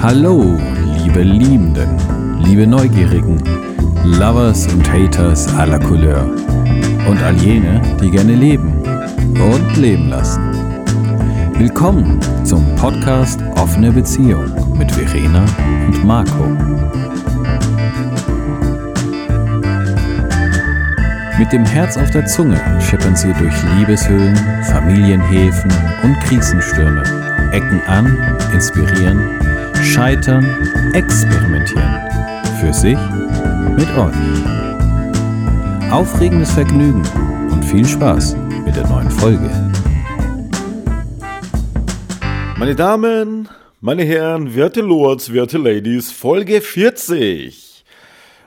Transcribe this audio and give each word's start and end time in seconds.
Hallo, 0.00 0.56
liebe 1.02 1.22
Liebenden, 1.22 1.98
liebe 2.38 2.68
Neugierigen, 2.68 3.42
Lovers 4.04 4.68
und 4.72 4.88
Haters 4.88 5.52
aller 5.56 5.80
Couleur 5.80 6.22
und 7.08 7.20
all 7.20 7.34
jene, 7.34 7.82
die 8.00 8.08
gerne 8.08 8.36
leben 8.36 8.80
und 9.34 9.76
leben 9.76 10.08
lassen. 10.08 10.40
Willkommen 11.58 12.20
zum 12.44 12.64
Podcast 12.76 13.40
Offene 13.56 13.90
Beziehung 13.90 14.44
mit 14.78 14.92
Verena 14.92 15.44
und 15.88 16.04
Marco. 16.04 16.44
Mit 21.40 21.52
dem 21.52 21.64
Herz 21.64 21.96
auf 21.96 22.10
der 22.12 22.24
Zunge 22.26 22.60
schippern 22.80 23.16
sie 23.16 23.32
durch 23.32 23.54
Liebeshöhlen, 23.76 24.36
Familienhäfen 24.62 25.72
und 26.04 26.20
Krisenstürme, 26.20 27.02
ecken 27.50 27.82
an, 27.88 28.16
inspirieren, 28.52 29.47
scheitern, 29.82 30.44
experimentieren. 30.94 32.00
Für 32.60 32.72
sich, 32.72 32.98
mit 33.76 33.88
euch. 33.96 34.14
Aufregendes 35.90 36.50
Vergnügen 36.50 37.02
und 37.50 37.64
viel 37.64 37.86
Spaß 37.86 38.36
mit 38.64 38.76
der 38.76 38.86
neuen 38.88 39.10
Folge. 39.10 39.50
Meine 42.58 42.74
Damen, 42.74 43.48
meine 43.80 44.04
Herren, 44.04 44.54
werte 44.54 44.80
Lords, 44.80 45.32
werte 45.32 45.58
Ladies, 45.58 46.10
Folge 46.10 46.60
40. 46.60 47.84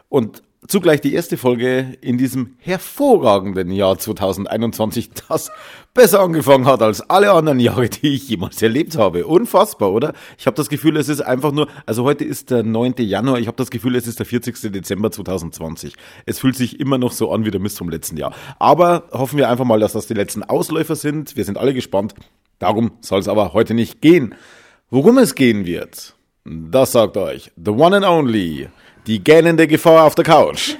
Und 0.09 0.43
zugleich 0.67 1.01
die 1.01 1.13
erste 1.13 1.37
Folge 1.37 1.97
in 2.01 2.17
diesem 2.17 2.55
hervorragenden 2.59 3.71
Jahr 3.71 3.97
2021, 3.97 5.09
das 5.27 5.51
besser 5.93 6.21
angefangen 6.21 6.65
hat 6.65 6.81
als 6.81 7.01
alle 7.09 7.31
anderen 7.31 7.59
Jahre, 7.59 7.89
die 7.89 8.15
ich 8.15 8.29
jemals 8.29 8.61
erlebt 8.61 8.97
habe. 8.97 9.25
Unfassbar, 9.25 9.91
oder? 9.91 10.13
Ich 10.37 10.45
habe 10.45 10.55
das 10.55 10.69
Gefühl, 10.69 10.97
es 10.97 11.09
ist 11.09 11.21
einfach 11.21 11.51
nur, 11.51 11.67
also 11.85 12.03
heute 12.03 12.23
ist 12.23 12.51
der 12.51 12.63
9. 12.63 12.95
Januar, 12.99 13.39
ich 13.39 13.47
habe 13.47 13.57
das 13.57 13.71
Gefühl, 13.71 13.95
es 13.95 14.07
ist 14.07 14.19
der 14.19 14.25
40. 14.25 14.71
Dezember 14.71 15.11
2020. 15.11 15.95
Es 16.25 16.39
fühlt 16.39 16.55
sich 16.55 16.79
immer 16.79 16.97
noch 16.97 17.11
so 17.11 17.31
an 17.31 17.45
wie 17.45 17.51
der 17.51 17.59
Mist 17.59 17.77
vom 17.77 17.89
letzten 17.89 18.17
Jahr. 18.17 18.33
Aber 18.59 19.09
hoffen 19.11 19.37
wir 19.37 19.49
einfach 19.49 19.65
mal, 19.65 19.79
dass 19.79 19.93
das 19.93 20.07
die 20.07 20.13
letzten 20.13 20.43
Ausläufer 20.43 20.95
sind. 20.95 21.35
Wir 21.35 21.45
sind 21.45 21.57
alle 21.57 21.73
gespannt. 21.73 22.13
Darum 22.59 22.91
soll 23.01 23.19
es 23.19 23.27
aber 23.27 23.53
heute 23.53 23.73
nicht 23.73 24.01
gehen. 24.01 24.35
Worum 24.91 25.17
es 25.17 25.35
gehen 25.35 25.65
wird, 25.65 26.15
das 26.43 26.91
sagt 26.91 27.17
euch 27.17 27.51
the 27.55 27.71
one 27.71 27.95
and 27.95 28.05
only 28.05 28.67
die 29.07 29.23
gähnende 29.23 29.67
Gefahr 29.67 30.05
auf 30.05 30.15
der 30.15 30.25
Couch. 30.25 30.75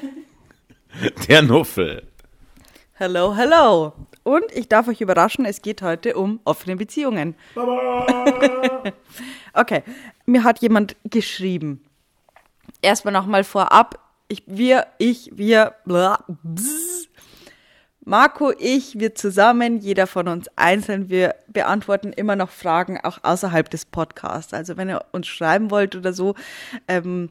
Der 1.28 1.42
Nuffel. 1.42 2.04
Hello, 2.94 3.36
hello. 3.36 3.94
Und 4.24 4.46
ich 4.54 4.68
darf 4.68 4.88
euch 4.88 5.02
überraschen, 5.02 5.46
es 5.46 5.62
geht 5.62 5.82
heute 5.82 6.16
um 6.16 6.40
offene 6.44 6.76
Beziehungen. 6.76 7.36
okay, 9.54 9.84
mir 10.26 10.44
hat 10.44 10.62
jemand 10.62 10.96
geschrieben. 11.06 11.84
Erstmal 12.82 13.14
nochmal 13.14 13.44
vorab. 13.44 13.98
Ich, 14.28 14.44
wir, 14.46 14.88
ich, 15.00 15.32
wir, 15.34 15.74
bla, 15.86 16.24
bzz. 16.44 17.08
Marco, 18.04 18.52
ich, 18.58 19.00
wir 19.00 19.14
zusammen, 19.14 19.78
jeder 19.78 20.08
von 20.08 20.28
uns 20.28 20.50
einzeln, 20.56 21.10
wir 21.10 21.36
beantworten 21.48 22.14
immer 22.14 22.36
noch 22.36 22.50
Fragen 22.50 23.00
auch 23.02 23.20
außerhalb 23.24 23.70
des 23.70 23.86
Podcasts. 23.86 24.54
Also 24.54 24.76
wenn 24.76 24.90
ihr 24.90 25.06
uns 25.12 25.28
schreiben 25.28 25.70
wollt 25.70 25.96
oder 25.96 26.12
so, 26.12 26.34
ähm, 26.88 27.30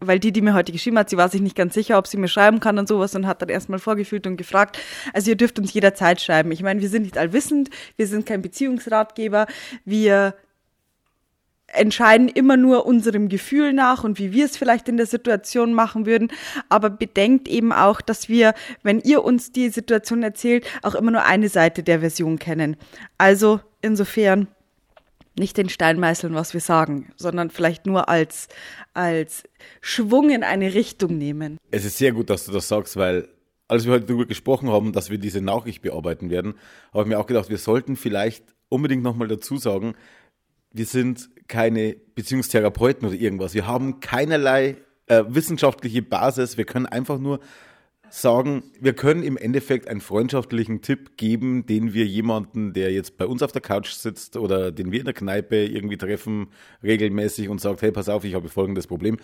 weil 0.00 0.18
die, 0.18 0.32
die 0.32 0.42
mir 0.42 0.54
heute 0.54 0.72
geschrieben 0.72 0.98
hat, 0.98 1.10
sie 1.10 1.16
war 1.16 1.28
sich 1.28 1.40
nicht 1.40 1.56
ganz 1.56 1.74
sicher, 1.74 1.98
ob 1.98 2.06
sie 2.06 2.16
mir 2.16 2.28
schreiben 2.28 2.60
kann 2.60 2.78
und 2.78 2.88
sowas 2.88 3.14
und 3.14 3.26
hat 3.26 3.42
dann 3.42 3.48
erstmal 3.48 3.78
vorgefühlt 3.78 4.26
und 4.26 4.36
gefragt. 4.36 4.78
Also 5.12 5.30
ihr 5.30 5.36
dürft 5.36 5.58
uns 5.58 5.72
jederzeit 5.72 6.20
schreiben. 6.20 6.52
Ich 6.52 6.62
meine, 6.62 6.80
wir 6.80 6.88
sind 6.88 7.02
nicht 7.02 7.18
allwissend, 7.18 7.70
wir 7.96 8.06
sind 8.06 8.26
kein 8.26 8.42
Beziehungsratgeber, 8.42 9.46
wir 9.84 10.34
entscheiden 11.66 12.28
immer 12.28 12.56
nur 12.56 12.86
unserem 12.86 13.28
Gefühl 13.28 13.72
nach 13.72 14.04
und 14.04 14.18
wie 14.18 14.32
wir 14.32 14.44
es 14.44 14.56
vielleicht 14.56 14.88
in 14.88 14.96
der 14.96 15.06
Situation 15.06 15.74
machen 15.74 16.06
würden. 16.06 16.28
Aber 16.68 16.90
bedenkt 16.90 17.48
eben 17.48 17.72
auch, 17.72 18.00
dass 18.00 18.28
wir, 18.28 18.54
wenn 18.82 19.00
ihr 19.00 19.24
uns 19.24 19.52
die 19.52 19.70
Situation 19.70 20.22
erzählt, 20.22 20.66
auch 20.82 20.94
immer 20.94 21.10
nur 21.10 21.24
eine 21.24 21.48
Seite 21.48 21.82
der 21.82 22.00
Version 22.00 22.38
kennen. 22.38 22.76
Also 23.18 23.60
insofern 23.82 24.48
nicht 25.38 25.56
den 25.56 25.68
Stein 25.68 25.98
meißeln, 25.98 26.34
was 26.34 26.54
wir 26.54 26.60
sagen, 26.60 27.12
sondern 27.16 27.50
vielleicht 27.50 27.86
nur 27.86 28.08
als, 28.08 28.48
als 28.92 29.44
Schwung 29.80 30.30
in 30.30 30.42
eine 30.42 30.74
Richtung 30.74 31.18
nehmen. 31.18 31.58
Es 31.70 31.84
ist 31.84 31.98
sehr 31.98 32.12
gut, 32.12 32.30
dass 32.30 32.44
du 32.44 32.52
das 32.52 32.68
sagst, 32.68 32.96
weil 32.96 33.28
als 33.68 33.84
wir 33.86 33.92
heute 33.92 34.06
darüber 34.06 34.26
gesprochen 34.26 34.70
haben, 34.70 34.92
dass 34.92 35.10
wir 35.10 35.18
diese 35.18 35.40
Nachricht 35.40 35.82
bearbeiten 35.82 36.30
werden, 36.30 36.54
habe 36.92 37.04
ich 37.04 37.08
mir 37.08 37.18
auch 37.18 37.26
gedacht, 37.26 37.48
wir 37.48 37.58
sollten 37.58 37.96
vielleicht 37.96 38.44
unbedingt 38.68 39.02
nochmal 39.02 39.28
dazu 39.28 39.56
sagen, 39.56 39.94
wir 40.70 40.86
sind 40.86 41.30
keine 41.48 41.96
Beziehungstherapeuten 42.14 43.08
oder 43.08 43.16
irgendwas. 43.16 43.54
Wir 43.54 43.66
haben 43.66 44.00
keinerlei 44.00 44.76
äh, 45.06 45.24
wissenschaftliche 45.28 46.02
Basis. 46.02 46.56
Wir 46.56 46.64
können 46.64 46.86
einfach 46.86 47.18
nur 47.18 47.40
sagen, 48.20 48.62
wir 48.80 48.92
können 48.92 49.22
im 49.22 49.36
Endeffekt 49.36 49.88
einen 49.88 50.00
freundschaftlichen 50.00 50.82
Tipp 50.82 51.16
geben, 51.16 51.66
den 51.66 51.94
wir 51.94 52.06
jemanden, 52.06 52.72
der 52.72 52.92
jetzt 52.92 53.16
bei 53.16 53.26
uns 53.26 53.42
auf 53.42 53.52
der 53.52 53.60
Couch 53.60 53.90
sitzt 53.90 54.36
oder 54.36 54.70
den 54.70 54.92
wir 54.92 55.00
in 55.00 55.04
der 55.04 55.14
Kneipe 55.14 55.56
irgendwie 55.56 55.96
treffen, 55.96 56.48
regelmäßig 56.82 57.48
und 57.48 57.60
sagt, 57.60 57.82
hey, 57.82 57.90
pass 57.90 58.08
auf, 58.08 58.24
ich 58.24 58.34
habe 58.34 58.48
folgendes 58.48 58.86
Problem. 58.86 59.16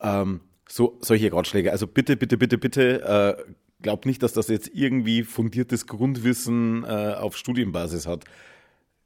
Ähm, 0.00 0.40
so, 0.68 0.98
solche 1.00 1.32
Ratschläge. 1.32 1.72
Also 1.72 1.86
bitte, 1.86 2.16
bitte, 2.16 2.36
bitte, 2.36 2.58
bitte, 2.58 3.02
äh, 3.02 3.52
glaubt 3.80 4.04
nicht, 4.04 4.22
dass 4.22 4.34
das 4.34 4.48
jetzt 4.48 4.70
irgendwie 4.74 5.22
fundiertes 5.22 5.86
Grundwissen 5.86 6.84
äh, 6.84 7.14
auf 7.18 7.36
Studienbasis 7.36 8.06
hat. 8.06 8.24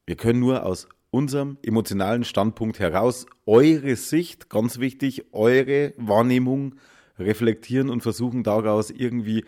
Wir 0.04 0.16
können 0.16 0.40
nur 0.40 0.66
aus 0.66 0.88
unserem 1.10 1.58
emotionalen 1.62 2.24
Standpunkt 2.24 2.80
heraus 2.80 3.26
eure 3.46 3.94
Sicht, 3.94 4.48
ganz 4.48 4.80
wichtig, 4.80 5.26
eure 5.32 5.92
Wahrnehmung 5.96 6.74
reflektieren 7.18 7.90
und 7.90 8.02
versuchen 8.02 8.42
daraus 8.42 8.90
irgendwie 8.90 9.44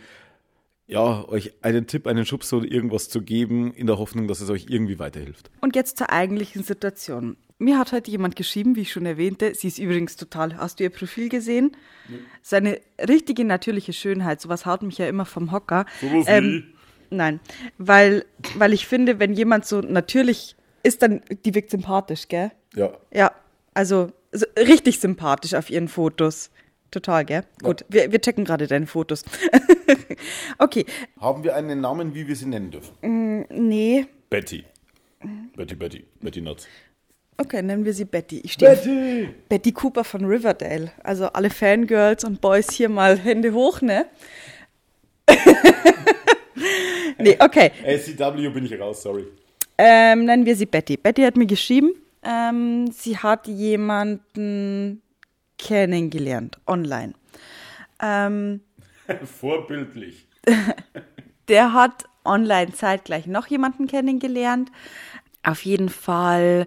ja, 0.87 1.27
euch 1.29 1.55
einen 1.63 1.87
Tipp, 1.87 2.07
einen 2.07 2.27
Schubs 2.27 2.53
oder 2.53 2.71
irgendwas 2.71 3.09
zu 3.09 3.23
geben, 3.23 3.73
in 3.73 3.87
der 3.87 3.99
Hoffnung, 3.99 4.29
dass 4.29 4.41
es 4.41 4.51
euch 4.51 4.67
irgendwie 4.69 4.99
weiterhilft. 4.99 5.51
Und 5.61 5.77
jetzt 5.77 5.97
zur 5.97 6.11
eigentlichen 6.11 6.63
Situation. 6.63 7.37
Mir 7.59 7.79
hat 7.79 7.93
heute 7.93 8.11
jemand 8.11 8.37
geschrieben, 8.37 8.77
wie 8.77 8.83
ich 8.83 8.93
schon 8.93 9.07
erwähnte, 9.07 9.55
sie 9.55 9.69
ist 9.69 9.79
übrigens 9.79 10.17
total, 10.17 10.59
hast 10.59 10.81
du 10.81 10.85
ihr 10.85 10.91
Profil 10.91 11.29
gesehen? 11.29 11.73
Ja. 12.09 12.17
Seine 12.43 12.81
richtige 12.99 13.45
natürliche 13.45 13.93
Schönheit, 13.93 14.41
sowas 14.41 14.67
haut 14.67 14.83
mich 14.83 14.99
ja 14.99 15.07
immer 15.07 15.25
vom 15.25 15.53
Hocker. 15.53 15.87
Sowas 16.01 16.27
ähm? 16.29 16.65
Nein, 17.11 17.41
weil, 17.79 18.25
weil 18.57 18.73
ich 18.73 18.87
finde, 18.87 19.21
wenn 19.21 19.33
jemand 19.33 19.67
so 19.67 19.81
natürlich 19.81 20.57
ist, 20.83 21.01
dann, 21.01 21.23
die 21.45 21.55
wirkt 21.55 21.71
sympathisch, 21.71 22.29
gell? 22.29 22.51
Ja. 22.75 22.93
Ja, 23.13 23.33
also, 23.73 24.11
also 24.33 24.47
richtig 24.59 25.01
sympathisch 25.01 25.55
auf 25.55 25.71
ihren 25.71 25.89
Fotos. 25.89 26.51
Total, 26.95 27.25
gell? 27.25 27.43
Ja. 27.61 27.67
Gut, 27.67 27.85
wir, 27.89 28.13
wir 28.13 28.21
checken 28.21 28.45
gerade 28.45 28.69
deine 28.69 28.87
Fotos. 28.87 29.25
okay. 30.59 30.87
Haben 31.21 31.43
wir 31.43 31.57
einen 31.57 31.81
Namen, 31.81 32.15
wie 32.15 32.29
wir 32.29 32.37
sie 32.37 32.47
nennen 32.47 32.71
dürfen? 32.71 32.95
Mm, 33.03 33.45
nee. 33.51 34.07
Betty. 34.31 34.65
Betty, 35.57 35.75
Betty, 35.75 36.05
Betty 36.21 36.41
Nuts. 36.41 36.69
Okay, 37.37 37.63
nennen 37.63 37.85
wir 37.85 37.93
sie 37.93 38.05
Betty. 38.05 38.43
Ich 38.45 38.57
Betty! 38.57 39.29
Betty 39.49 39.73
Cooper 39.73 40.05
von 40.05 40.25
Riverdale. 40.25 40.93
Also 41.03 41.27
alle 41.27 41.51
Fangirls 41.51 42.23
und 42.23 42.41
Boys 42.41 42.71
hier 42.71 42.89
mal 42.89 43.19
Hände 43.19 43.53
hoch, 43.53 43.81
ne? 43.81 44.07
nee, 47.19 47.37
okay. 47.41 47.73
ACW 47.85 48.51
bin 48.51 48.67
ich 48.67 48.79
raus, 48.79 49.03
sorry. 49.03 49.25
Ähm, 49.79 50.27
nennen 50.27 50.47
wir 50.47 50.55
sie 50.55 50.67
Betty. 50.67 50.97
Betty 50.97 51.23
hat 51.23 51.37
mir 51.37 51.47
geschrieben, 51.47 51.95
ähm, 52.23 52.87
sie 52.93 53.19
hat 53.19 53.49
jemanden 53.49 55.03
kennengelernt, 55.59 56.59
online. 56.67 57.15
Ähm, 58.01 58.61
Vorbildlich. 59.41 60.27
der 61.49 61.73
hat 61.73 62.05
online 62.25 62.73
zeitgleich 62.73 63.27
noch 63.27 63.47
jemanden 63.47 63.87
kennengelernt. 63.87 64.71
Auf 65.43 65.65
jeden 65.65 65.89
Fall 65.89 66.67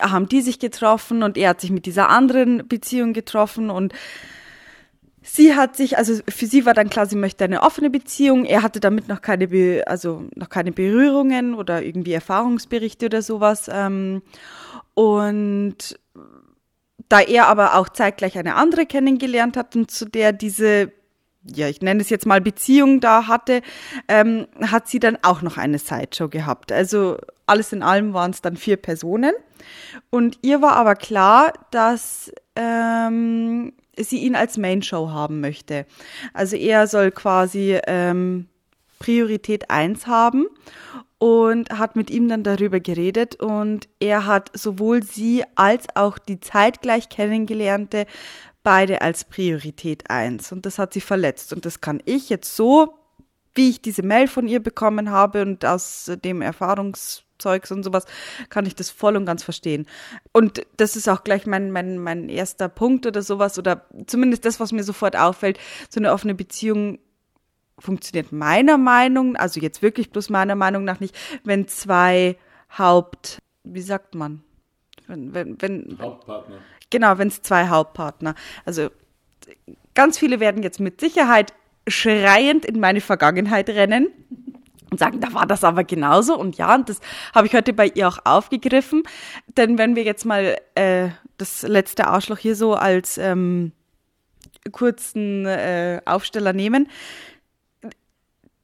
haben 0.00 0.28
die 0.28 0.42
sich 0.42 0.58
getroffen 0.58 1.22
und 1.22 1.36
er 1.36 1.50
hat 1.50 1.60
sich 1.60 1.70
mit 1.70 1.86
dieser 1.86 2.08
anderen 2.08 2.68
Beziehung 2.68 3.12
getroffen 3.12 3.70
und 3.70 3.94
sie 5.22 5.54
hat 5.54 5.76
sich, 5.76 5.98
also 5.98 6.20
für 6.28 6.46
sie 6.46 6.66
war 6.66 6.74
dann 6.74 6.90
klar, 6.90 7.06
sie 7.06 7.16
möchte 7.16 7.44
eine 7.44 7.62
offene 7.62 7.90
Beziehung. 7.90 8.44
Er 8.44 8.62
hatte 8.62 8.80
damit 8.80 9.08
noch 9.08 9.22
keine, 9.22 9.48
Be 9.48 9.82
also 9.86 10.24
noch 10.34 10.48
keine 10.48 10.72
Berührungen 10.72 11.54
oder 11.54 11.82
irgendwie 11.82 12.12
Erfahrungsberichte 12.12 13.06
oder 13.06 13.22
sowas. 13.22 13.68
Ähm, 13.72 14.22
und 14.94 15.98
da 17.08 17.20
er 17.20 17.46
aber 17.46 17.76
auch 17.76 17.88
zeitgleich 17.88 18.38
eine 18.38 18.54
andere 18.54 18.86
kennengelernt 18.86 19.56
hat 19.56 19.76
und 19.76 19.90
zu 19.90 20.06
der 20.06 20.32
diese, 20.32 20.92
ja, 21.44 21.68
ich 21.68 21.80
nenne 21.80 22.00
es 22.00 22.10
jetzt 22.10 22.26
mal 22.26 22.40
Beziehung 22.40 23.00
da 23.00 23.26
hatte, 23.26 23.62
ähm, 24.08 24.46
hat 24.60 24.88
sie 24.88 24.98
dann 24.98 25.18
auch 25.22 25.42
noch 25.42 25.56
eine 25.56 25.78
Sideshow 25.78 26.28
gehabt. 26.28 26.72
Also 26.72 27.18
alles 27.46 27.72
in 27.72 27.82
allem 27.82 28.12
waren 28.12 28.32
es 28.32 28.42
dann 28.42 28.56
vier 28.56 28.76
Personen. 28.76 29.32
Und 30.10 30.38
ihr 30.42 30.62
war 30.62 30.72
aber 30.72 30.94
klar, 30.94 31.52
dass 31.70 32.32
ähm, 32.56 33.72
sie 33.96 34.18
ihn 34.18 34.36
als 34.36 34.58
Main 34.58 34.82
Show 34.82 35.10
haben 35.10 35.40
möchte. 35.40 35.86
Also 36.34 36.56
er 36.56 36.86
soll 36.86 37.10
quasi 37.10 37.78
ähm, 37.86 38.48
Priorität 38.98 39.70
1 39.70 40.06
haben 40.06 40.46
und 41.18 41.70
hat 41.70 41.96
mit 41.96 42.10
ihm 42.10 42.28
dann 42.28 42.42
darüber 42.42 42.80
geredet 42.80 43.36
und 43.36 43.88
er 44.00 44.26
hat 44.26 44.50
sowohl 44.54 45.02
sie 45.02 45.44
als 45.54 45.86
auch 45.94 46.18
die 46.18 46.40
zeitgleich 46.40 47.08
kennengelernte 47.08 48.06
beide 48.62 49.00
als 49.00 49.24
Priorität 49.24 50.10
1 50.10 50.52
und 50.52 50.66
das 50.66 50.78
hat 50.78 50.92
sie 50.92 51.00
verletzt 51.00 51.52
und 51.52 51.64
das 51.64 51.80
kann 51.80 52.02
ich 52.04 52.28
jetzt 52.28 52.54
so, 52.54 52.98
wie 53.56 53.70
ich 53.70 53.80
diese 53.80 54.02
Mail 54.02 54.28
von 54.28 54.46
ihr 54.46 54.60
bekommen 54.62 55.10
habe 55.10 55.42
und 55.42 55.64
aus 55.64 56.10
dem 56.22 56.42
Erfahrungszeugs 56.42 57.72
und 57.72 57.82
sowas, 57.82 58.04
kann 58.50 58.66
ich 58.66 58.74
das 58.74 58.90
voll 58.90 59.16
und 59.16 59.24
ganz 59.24 59.42
verstehen. 59.42 59.86
Und 60.32 60.66
das 60.76 60.94
ist 60.94 61.08
auch 61.08 61.24
gleich 61.24 61.46
mein, 61.46 61.70
mein, 61.70 61.98
mein 61.98 62.28
erster 62.28 62.68
Punkt 62.68 63.06
oder 63.06 63.22
sowas, 63.22 63.58
oder 63.58 63.86
zumindest 64.06 64.44
das, 64.44 64.60
was 64.60 64.72
mir 64.72 64.84
sofort 64.84 65.16
auffällt. 65.16 65.58
So 65.88 66.00
eine 66.00 66.12
offene 66.12 66.34
Beziehung 66.34 66.98
funktioniert 67.78 68.32
meiner 68.32 68.78
Meinung, 68.78 69.36
also 69.36 69.60
jetzt 69.60 69.82
wirklich 69.82 70.10
bloß 70.10 70.30
meiner 70.30 70.54
Meinung 70.54 70.84
nach 70.84 71.00
nicht, 71.00 71.16
wenn 71.44 71.68
zwei 71.68 72.36
Haupt, 72.76 73.42
wie 73.64 73.82
sagt 73.82 74.14
man? 74.14 74.42
Wenn, 75.06 75.34
wenn, 75.34 75.60
wenn, 75.60 75.98
Hauptpartner. 76.00 76.58
Genau, 76.90 77.18
wenn 77.18 77.28
es 77.28 77.42
zwei 77.42 77.68
Hauptpartner. 77.68 78.34
Also 78.64 78.90
ganz 79.94 80.18
viele 80.18 80.40
werden 80.40 80.62
jetzt 80.62 80.80
mit 80.80 81.00
Sicherheit 81.00 81.52
schreiend 81.88 82.64
in 82.64 82.80
meine 82.80 83.00
Vergangenheit 83.00 83.68
rennen 83.68 84.08
und 84.90 84.98
sagen, 84.98 85.20
da 85.20 85.32
war 85.32 85.46
das 85.46 85.64
aber 85.64 85.84
genauso. 85.84 86.38
Und 86.38 86.56
ja, 86.58 86.74
und 86.74 86.88
das 86.88 87.00
habe 87.34 87.46
ich 87.46 87.54
heute 87.54 87.72
bei 87.72 87.88
ihr 87.88 88.08
auch 88.08 88.18
aufgegriffen. 88.24 89.02
Denn 89.56 89.78
wenn 89.78 89.96
wir 89.96 90.04
jetzt 90.04 90.24
mal 90.24 90.56
äh, 90.74 91.08
das 91.38 91.62
letzte 91.62 92.06
Arschloch 92.06 92.38
hier 92.38 92.56
so 92.56 92.74
als 92.74 93.18
ähm, 93.18 93.72
kurzen 94.72 95.46
äh, 95.46 96.00
Aufsteller 96.04 96.52
nehmen, 96.52 96.88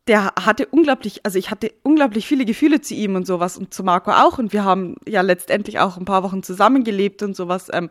der 0.08 0.32
hatte 0.40 0.66
unglaublich, 0.66 1.24
also 1.24 1.38
ich 1.38 1.50
hatte 1.50 1.72
unglaublich 1.82 2.26
viele 2.26 2.44
Gefühle 2.44 2.80
zu 2.80 2.94
ihm 2.94 3.14
und 3.14 3.26
sowas 3.26 3.56
und 3.56 3.72
zu 3.72 3.84
Marco 3.84 4.10
auch 4.10 4.38
und 4.38 4.52
wir 4.52 4.64
haben 4.64 4.96
ja 5.06 5.20
letztendlich 5.20 5.78
auch 5.78 5.96
ein 5.96 6.04
paar 6.04 6.22
Wochen 6.22 6.42
zusammengelebt 6.42 7.22
und 7.22 7.36
sowas. 7.36 7.68
Ähm, 7.72 7.90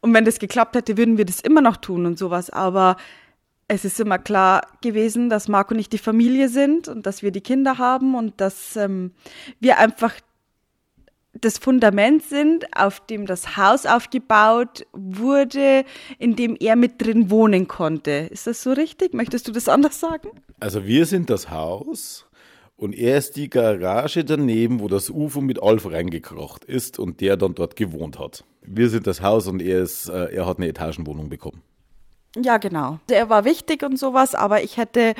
und 0.00 0.12
wenn 0.12 0.24
das 0.24 0.38
geklappt 0.38 0.76
hätte, 0.76 0.96
würden 0.96 1.18
wir 1.18 1.24
das 1.24 1.40
immer 1.40 1.60
noch 1.60 1.76
tun 1.76 2.06
und 2.06 2.18
sowas. 2.18 2.50
Aber 2.50 2.96
es 3.68 3.84
ist 3.84 3.98
immer 3.98 4.18
klar 4.18 4.62
gewesen, 4.80 5.28
dass 5.28 5.48
Marco 5.48 5.74
nicht 5.74 5.92
die 5.92 5.98
Familie 5.98 6.48
sind 6.48 6.88
und 6.88 7.06
dass 7.06 7.22
wir 7.22 7.32
die 7.32 7.40
Kinder 7.40 7.78
haben 7.78 8.14
und 8.14 8.40
dass 8.40 8.76
ähm, 8.76 9.12
wir 9.58 9.78
einfach 9.78 10.14
das 11.40 11.58
Fundament 11.58 12.22
sind, 12.22 12.66
auf 12.76 13.00
dem 13.06 13.26
das 13.26 13.56
Haus 13.56 13.86
aufgebaut 13.86 14.86
wurde, 14.92 15.84
in 16.18 16.36
dem 16.36 16.56
er 16.58 16.76
mit 16.76 17.02
drin 17.02 17.30
wohnen 17.30 17.68
konnte. 17.68 18.28
Ist 18.30 18.46
das 18.46 18.62
so 18.62 18.72
richtig? 18.72 19.14
Möchtest 19.14 19.48
du 19.48 19.52
das 19.52 19.68
anders 19.68 20.00
sagen? 20.00 20.28
Also 20.60 20.86
wir 20.86 21.06
sind 21.06 21.30
das 21.30 21.50
Haus 21.50 22.26
und 22.76 22.94
er 22.94 23.18
ist 23.18 23.36
die 23.36 23.50
Garage 23.50 24.24
daneben, 24.24 24.80
wo 24.80 24.88
das 24.88 25.10
UFO 25.10 25.40
mit 25.40 25.62
Alf 25.62 25.90
reingekrocht 25.90 26.64
ist 26.64 26.98
und 26.98 27.20
der 27.20 27.36
dann 27.36 27.54
dort 27.54 27.76
gewohnt 27.76 28.18
hat. 28.18 28.44
Wir 28.62 28.88
sind 28.88 29.06
das 29.06 29.22
Haus 29.22 29.46
und 29.46 29.62
er, 29.62 29.82
ist, 29.82 30.08
äh, 30.08 30.34
er 30.34 30.46
hat 30.46 30.58
eine 30.58 30.68
Etagenwohnung 30.68 31.28
bekommen. 31.28 31.62
Ja, 32.36 32.58
genau. 32.58 32.98
Er 33.10 33.30
war 33.30 33.44
wichtig 33.46 33.82
und 33.82 33.98
sowas, 33.98 34.34
aber 34.34 34.62
ich 34.62 34.76
hätte, 34.76 35.14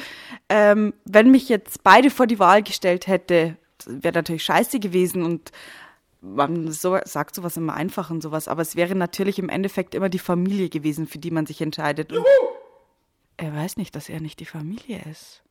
ähm, 0.50 0.92
wenn 1.04 1.30
mich 1.30 1.48
jetzt 1.48 1.82
beide 1.82 2.10
vor 2.10 2.26
die 2.26 2.38
Wahl 2.38 2.62
gestellt 2.62 3.06
hätte, 3.06 3.56
wäre 3.86 4.14
natürlich 4.14 4.44
scheiße 4.44 4.78
gewesen 4.80 5.22
und 5.22 5.50
man 6.20 6.70
so, 6.72 6.98
sagt 7.04 7.34
sowas 7.34 7.56
immer 7.56 7.74
einfach 7.74 8.10
und 8.10 8.22
sowas, 8.22 8.48
aber 8.48 8.62
es 8.62 8.76
wäre 8.76 8.94
natürlich 8.94 9.38
im 9.38 9.48
Endeffekt 9.48 9.94
immer 9.94 10.08
die 10.08 10.18
Familie 10.18 10.68
gewesen, 10.68 11.06
für 11.06 11.18
die 11.18 11.30
man 11.30 11.46
sich 11.46 11.60
entscheidet. 11.60 12.12
Und 12.12 12.24
er 13.36 13.54
weiß 13.54 13.76
nicht, 13.76 13.94
dass 13.94 14.08
er 14.08 14.20
nicht 14.20 14.40
die 14.40 14.46
Familie 14.46 15.02
ist. 15.10 15.42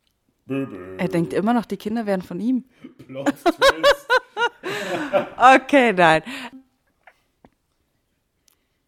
Er 0.48 1.08
denkt 1.08 1.34
immer 1.34 1.54
noch, 1.54 1.66
die 1.66 1.78
Kinder 1.78 2.06
wären 2.06 2.22
von 2.22 2.40
ihm. 2.40 2.66
okay, 5.38 5.94
nein. 5.94 6.22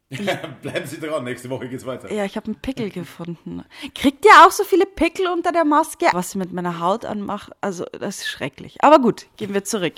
Bleiben 0.62 0.88
Sie 0.88 1.00
dran, 1.00 1.25
nächste 1.25 1.50
Woche 1.50 1.68
geht's 1.68 1.86
weiter. 1.86 2.12
Ja, 2.12 2.24
ich 2.24 2.38
habe 2.38 2.45
einen 2.45 2.56
Pickel 2.56 2.89
gefunden. 2.89 3.63
Kriegt 3.94 4.24
ihr 4.24 4.31
auch 4.45 4.51
so 4.51 4.63
viele 4.63 4.86
Pickel 4.86 5.27
unter 5.27 5.51
der 5.51 5.65
Maske? 5.65 6.06
Was 6.13 6.31
sie 6.31 6.38
mit 6.38 6.54
meiner 6.54 6.80
Haut 6.80 7.04
anmacht, 7.04 7.51
also 7.59 7.86
das 7.86 8.19
ist 8.19 8.27
schrecklich. 8.27 8.77
Aber 8.81 9.00
gut, 9.00 9.25
gehen 9.36 9.54
wir 9.54 9.63
zurück. 9.65 9.95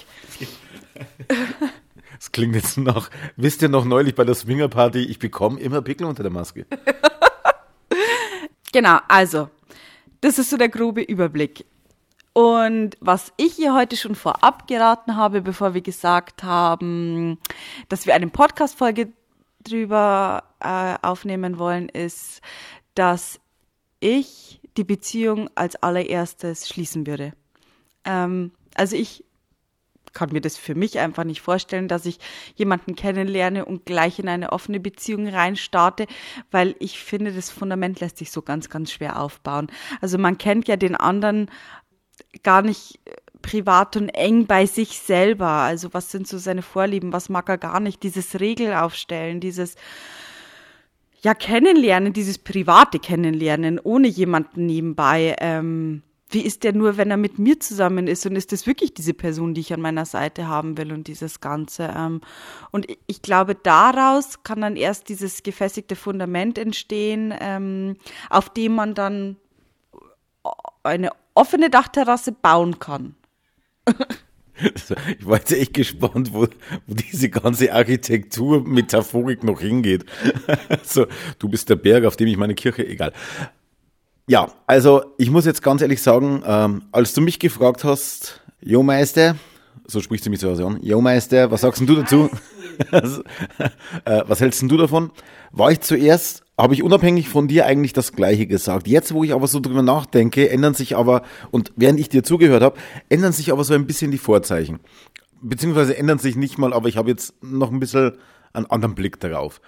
Das 2.17 2.31
klingt 2.31 2.55
jetzt 2.55 2.77
noch. 2.77 3.09
Wisst 3.37 3.61
ihr 3.61 3.69
noch 3.69 3.85
neulich 3.85 4.15
bei 4.15 4.25
der 4.25 4.35
Swingerparty, 4.35 4.99
ich 4.99 5.19
bekomme 5.19 5.59
immer 5.59 5.81
Pickel 5.81 6.07
unter 6.07 6.23
der 6.23 6.31
Maske. 6.31 6.65
Genau, 8.71 8.99
also, 9.07 9.49
das 10.21 10.37
ist 10.37 10.51
so 10.51 10.57
der 10.57 10.69
grobe 10.69 11.01
Überblick. 11.01 11.65
Und 12.33 12.91
was 12.99 13.33
ich 13.37 13.53
hier 13.55 13.73
heute 13.73 13.97
schon 13.97 14.13
vorab 14.13 14.67
geraten 14.67 15.15
habe, 15.15 15.41
bevor 15.41 15.73
wir 15.73 15.81
gesagt 15.81 16.43
haben, 16.43 17.39
dass 17.89 18.05
wir 18.05 18.13
eine 18.13 18.27
Podcast-Folge 18.27 19.11
drüber 19.69 20.43
äh, 20.59 20.95
aufnehmen 21.05 21.59
wollen, 21.59 21.89
ist, 21.89 22.41
dass 22.95 23.39
ich 23.99 24.61
die 24.77 24.83
Beziehung 24.83 25.49
als 25.55 25.75
allererstes 25.77 26.67
schließen 26.69 27.05
würde. 27.05 27.33
Ähm, 28.05 28.51
also 28.75 28.95
ich 28.95 29.25
kann 30.13 30.31
mir 30.31 30.41
das 30.41 30.57
für 30.57 30.75
mich 30.75 30.99
einfach 30.99 31.23
nicht 31.23 31.41
vorstellen, 31.41 31.87
dass 31.87 32.05
ich 32.05 32.19
jemanden 32.55 32.95
kennenlerne 32.95 33.65
und 33.65 33.85
gleich 33.85 34.19
in 34.19 34.27
eine 34.27 34.51
offene 34.51 34.79
Beziehung 34.79 35.27
reinstarte, 35.27 36.07
weil 36.51 36.75
ich 36.79 36.99
finde, 36.99 37.31
das 37.31 37.49
Fundament 37.49 37.99
lässt 37.99 38.17
sich 38.17 38.31
so 38.31 38.41
ganz, 38.41 38.69
ganz 38.69 38.91
schwer 38.91 39.21
aufbauen. 39.21 39.67
Also 40.01 40.17
man 40.17 40.37
kennt 40.37 40.67
ja 40.67 40.77
den 40.77 40.95
anderen 40.95 41.49
gar 42.43 42.61
nicht 42.61 42.99
privat 43.41 43.95
und 43.97 44.09
eng 44.09 44.45
bei 44.45 44.65
sich 44.65 44.99
selber. 44.99 45.47
Also 45.47 45.93
was 45.93 46.11
sind 46.11 46.27
so 46.27 46.37
seine 46.37 46.61
Vorlieben, 46.61 47.13
was 47.13 47.29
mag 47.29 47.49
er 47.49 47.57
gar 47.57 47.79
nicht, 47.79 48.03
dieses 48.03 48.39
Regel 48.39 48.73
aufstellen, 48.73 49.39
dieses 49.39 49.75
ja 51.21 51.33
kennenlernen, 51.33 52.13
dieses 52.13 52.37
private 52.37 52.99
Kennenlernen 52.99 53.79
ohne 53.79 54.07
jemanden 54.07 54.65
nebenbei. 54.65 55.35
Ähm, 55.39 56.03
wie 56.29 56.41
ist 56.41 56.63
der 56.63 56.73
nur, 56.73 56.97
wenn 56.97 57.09
er 57.09 57.17
mit 57.17 57.39
mir 57.39 57.59
zusammen 57.59 58.07
ist 58.07 58.25
und 58.25 58.35
ist 58.35 58.51
das 58.51 58.67
wirklich 58.67 58.93
diese 58.93 59.15
Person, 59.15 59.55
die 59.55 59.61
ich 59.61 59.73
an 59.73 59.81
meiner 59.81 60.05
Seite 60.05 60.47
haben 60.47 60.77
will 60.77 60.93
und 60.93 61.07
dieses 61.07 61.41
Ganze. 61.41 61.91
Ähm, 61.95 62.21
und 62.71 62.85
ich 63.07 63.21
glaube, 63.23 63.55
daraus 63.55 64.43
kann 64.43 64.61
dann 64.61 64.75
erst 64.75 65.09
dieses 65.09 65.41
gefestigte 65.41 65.95
Fundament 65.95 66.59
entstehen, 66.59 67.33
ähm, 67.39 67.95
auf 68.29 68.49
dem 68.49 68.75
man 68.75 68.93
dann 68.93 69.37
eine 70.83 71.09
offene 71.33 71.69
Dachterrasse 71.69 72.31
bauen 72.31 72.77
kann. 72.79 73.15
Ich 75.17 75.25
war 75.25 75.37
jetzt 75.37 75.53
echt 75.53 75.73
gespannt, 75.73 76.33
wo, 76.33 76.45
wo 76.85 76.93
diese 76.93 77.29
ganze 77.29 77.73
Architektur-Metaphorik 77.73 79.41
noch 79.43 79.61
hingeht. 79.61 80.05
so, 80.83 81.07
du 81.37 81.47
bist 81.47 81.69
der 81.69 81.77
Berg, 81.77 82.03
auf 82.03 82.17
dem 82.17 82.27
ich 82.27 82.35
meine 82.35 82.55
Kirche, 82.55 82.85
egal. 82.85 83.13
Ja, 84.27 84.51
also 84.67 85.03
ich 85.17 85.31
muss 85.31 85.45
jetzt 85.45 85.63
ganz 85.63 85.81
ehrlich 85.81 86.01
sagen, 86.01 86.43
ähm, 86.45 86.83
als 86.91 87.13
du 87.13 87.21
mich 87.21 87.39
gefragt 87.39 87.83
hast, 87.83 88.41
Jo 88.61 88.83
Meister, 88.83 89.37
so 89.87 90.01
spricht 90.01 90.23
sie 90.23 90.29
mich 90.29 90.39
zu 90.39 90.49
Hause 90.49 90.65
an, 90.65 90.79
Jo 90.81 91.01
Meister, 91.01 91.49
was 91.51 91.61
sagst 91.61 91.79
denn 91.79 91.87
du 91.87 91.95
dazu? 91.95 92.29
äh, 94.05 94.21
was 94.27 94.41
hältst 94.41 94.61
denn 94.61 94.69
du 94.69 94.77
davon? 94.77 95.11
War 95.51 95.71
ich 95.71 95.79
zuerst 95.79 96.43
habe 96.59 96.73
ich 96.73 96.83
unabhängig 96.83 97.29
von 97.29 97.47
dir 97.47 97.65
eigentlich 97.65 97.93
das 97.93 98.11
Gleiche 98.11 98.45
gesagt. 98.45 98.87
Jetzt, 98.87 99.13
wo 99.13 99.23
ich 99.23 99.33
aber 99.33 99.47
so 99.47 99.61
drüber 99.61 99.81
nachdenke, 99.81 100.49
ändern 100.49 100.73
sich 100.73 100.95
aber, 100.97 101.23
und 101.51 101.71
während 101.77 101.99
ich 101.99 102.09
dir 102.09 102.23
zugehört 102.23 102.61
habe, 102.61 102.77
ändern 103.07 103.31
sich 103.31 103.51
aber 103.51 103.63
so 103.63 103.73
ein 103.73 103.87
bisschen 103.87 104.11
die 104.11 104.17
Vorzeichen. 104.17 104.79
Beziehungsweise 105.41 105.97
ändern 105.97 106.19
sich 106.19 106.35
nicht 106.35 106.57
mal, 106.57 106.73
aber 106.73 106.89
ich 106.89 106.97
habe 106.97 107.09
jetzt 107.09 107.33
noch 107.41 107.71
ein 107.71 107.79
bisschen 107.79 108.17
einen 108.51 108.65
anderen 108.65 108.93
Blick 108.93 109.21
darauf. 109.21 109.61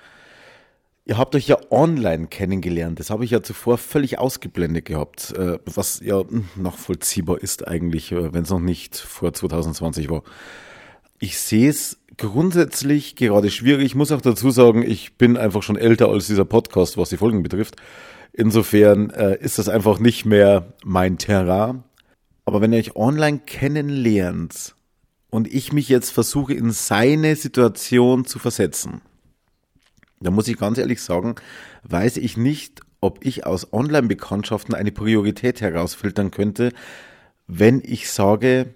Ihr 1.05 1.17
habt 1.17 1.33
euch 1.33 1.47
ja 1.47 1.57
online 1.71 2.27
kennengelernt. 2.27 2.99
Das 2.99 3.09
habe 3.09 3.23
ich 3.23 3.31
ja 3.31 3.41
zuvor 3.41 3.77
völlig 3.77 4.19
ausgeblendet 4.19 4.85
gehabt, 4.85 5.33
äh, 5.37 5.59
was 5.65 6.01
ja 6.01 6.23
nachvollziehbar 6.55 7.41
ist 7.41 7.67
eigentlich, 7.67 8.11
äh, 8.11 8.33
wenn 8.33 8.43
es 8.43 8.49
noch 8.49 8.59
nicht 8.59 8.97
vor 8.97 9.33
2020 9.33 10.09
war. 10.09 10.23
Ich 11.23 11.37
sehe 11.37 11.69
es 11.69 11.99
grundsätzlich 12.17 13.15
gerade 13.15 13.51
schwierig. 13.51 13.85
Ich 13.85 13.95
muss 13.95 14.11
auch 14.11 14.21
dazu 14.21 14.49
sagen, 14.49 14.81
ich 14.81 15.19
bin 15.19 15.37
einfach 15.37 15.61
schon 15.61 15.77
älter 15.77 16.09
als 16.09 16.25
dieser 16.25 16.45
Podcast, 16.45 16.97
was 16.97 17.09
die 17.09 17.17
Folgen 17.17 17.43
betrifft. 17.43 17.75
Insofern 18.33 19.11
äh, 19.11 19.37
ist 19.39 19.59
das 19.59 19.69
einfach 19.69 19.99
nicht 19.99 20.25
mehr 20.25 20.73
mein 20.83 21.19
Terrain. 21.19 21.83
Aber 22.43 22.59
wenn 22.59 22.73
ihr 22.73 22.79
euch 22.79 22.95
online 22.95 23.37
kennenlernt 23.45 24.73
und 25.29 25.47
ich 25.47 25.71
mich 25.71 25.89
jetzt 25.89 26.09
versuche, 26.09 26.55
in 26.55 26.71
seine 26.71 27.35
Situation 27.35 28.25
zu 28.25 28.39
versetzen, 28.39 29.01
dann 30.21 30.33
muss 30.33 30.47
ich 30.47 30.57
ganz 30.57 30.79
ehrlich 30.79 31.03
sagen, 31.03 31.35
weiß 31.83 32.17
ich 32.17 32.35
nicht, 32.35 32.81
ob 32.99 33.23
ich 33.23 33.45
aus 33.45 33.71
Online-Bekanntschaften 33.73 34.73
eine 34.73 34.91
Priorität 34.91 35.61
herausfiltern 35.61 36.31
könnte, 36.31 36.71
wenn 37.45 37.79
ich 37.85 38.09
sage, 38.09 38.73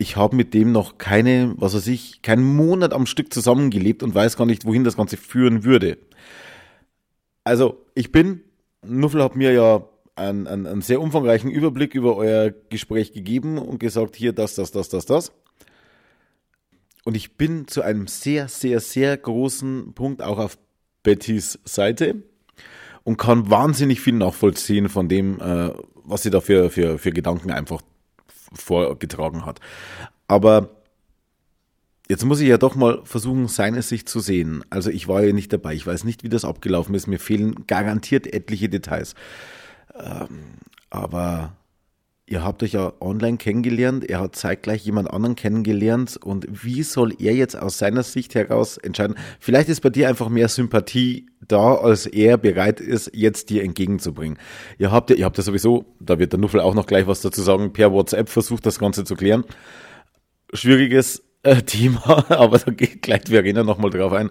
ich 0.00 0.16
habe 0.16 0.34
mit 0.34 0.54
dem 0.54 0.72
noch 0.72 0.96
keine, 0.96 1.52
was 1.58 1.74
weiß 1.74 1.86
ich, 1.88 2.22
keinen 2.22 2.56
Monat 2.56 2.94
am 2.94 3.04
Stück 3.04 3.34
zusammengelebt 3.34 4.02
und 4.02 4.14
weiß 4.14 4.38
gar 4.38 4.46
nicht, 4.46 4.64
wohin 4.64 4.82
das 4.82 4.96
Ganze 4.96 5.18
führen 5.18 5.62
würde. 5.62 5.98
Also, 7.44 7.84
ich 7.94 8.10
bin, 8.10 8.40
Nuffel 8.82 9.22
hat 9.22 9.36
mir 9.36 9.52
ja 9.52 9.84
einen, 10.16 10.46
einen, 10.46 10.66
einen 10.66 10.80
sehr 10.80 11.02
umfangreichen 11.02 11.50
Überblick 11.50 11.94
über 11.94 12.16
euer 12.16 12.50
Gespräch 12.70 13.12
gegeben 13.12 13.58
und 13.58 13.78
gesagt, 13.78 14.16
hier 14.16 14.32
das, 14.32 14.54
das, 14.54 14.70
das, 14.72 14.88
das, 14.88 15.04
das. 15.04 15.32
Und 17.04 17.14
ich 17.14 17.36
bin 17.36 17.68
zu 17.68 17.82
einem 17.82 18.06
sehr, 18.06 18.48
sehr, 18.48 18.80
sehr 18.80 19.18
großen 19.18 19.92
Punkt 19.92 20.22
auch 20.22 20.38
auf 20.38 20.56
Bettys 21.02 21.58
Seite 21.64 22.22
und 23.04 23.18
kann 23.18 23.50
wahnsinnig 23.50 24.00
viel 24.00 24.14
nachvollziehen 24.14 24.88
von 24.88 25.10
dem, 25.10 25.38
äh, 25.40 25.72
was 26.04 26.22
sie 26.22 26.30
da 26.30 26.40
für, 26.40 26.70
für, 26.70 26.96
für 26.96 27.12
Gedanken 27.12 27.50
einfach 27.50 27.82
vorgetragen 28.52 29.46
hat. 29.46 29.60
Aber 30.28 30.70
Jetzt 32.10 32.24
muss 32.24 32.40
ich 32.40 32.48
ja 32.48 32.58
doch 32.58 32.74
mal 32.74 33.02
versuchen, 33.04 33.46
seine 33.46 33.82
Sicht 33.82 34.08
zu 34.08 34.18
sehen. 34.18 34.64
Also 34.68 34.90
ich 34.90 35.06
war 35.06 35.22
ja 35.22 35.32
nicht 35.32 35.52
dabei. 35.52 35.74
Ich 35.74 35.86
weiß 35.86 36.02
nicht, 36.02 36.24
wie 36.24 36.28
das 36.28 36.44
abgelaufen 36.44 36.92
ist. 36.96 37.06
Mir 37.06 37.20
fehlen 37.20 37.68
garantiert 37.68 38.26
etliche 38.26 38.68
Details. 38.68 39.14
Ähm, 39.94 40.40
aber 40.90 41.52
ihr 42.30 42.44
habt 42.44 42.62
euch 42.62 42.72
ja 42.72 42.92
online 43.00 43.36
kennengelernt. 43.36 44.08
Er 44.08 44.20
hat 44.20 44.36
zeitgleich 44.36 44.84
jemand 44.84 45.10
anderen 45.10 45.34
kennengelernt. 45.34 46.16
Und 46.16 46.46
wie 46.48 46.84
soll 46.84 47.12
er 47.18 47.34
jetzt 47.34 47.60
aus 47.60 47.76
seiner 47.76 48.04
Sicht 48.04 48.36
heraus 48.36 48.78
entscheiden? 48.78 49.16
Vielleicht 49.40 49.68
ist 49.68 49.80
bei 49.80 49.90
dir 49.90 50.08
einfach 50.08 50.28
mehr 50.28 50.48
Sympathie 50.48 51.26
da, 51.46 51.74
als 51.74 52.06
er 52.06 52.38
bereit 52.38 52.80
ist, 52.80 53.10
jetzt 53.12 53.50
dir 53.50 53.64
entgegenzubringen. 53.64 54.38
Ihr 54.78 54.92
habt 54.92 55.10
ja, 55.10 55.16
ihr 55.16 55.24
habt 55.24 55.38
ja 55.38 55.42
sowieso, 55.42 55.84
da 55.98 56.20
wird 56.20 56.32
der 56.32 56.38
Nuffel 56.38 56.60
auch 56.60 56.74
noch 56.74 56.86
gleich 56.86 57.08
was 57.08 57.20
dazu 57.20 57.42
sagen, 57.42 57.72
per 57.72 57.92
WhatsApp 57.92 58.28
versucht, 58.28 58.64
das 58.64 58.78
Ganze 58.78 59.02
zu 59.02 59.16
klären. 59.16 59.44
Schwieriges 60.54 61.24
äh, 61.42 61.56
Thema, 61.62 62.30
aber 62.30 62.58
da 62.58 62.70
geht 62.70 63.02
gleich 63.02 63.22
Verena 63.26 63.64
nochmal 63.64 63.90
drauf 63.90 64.12
ein. 64.12 64.30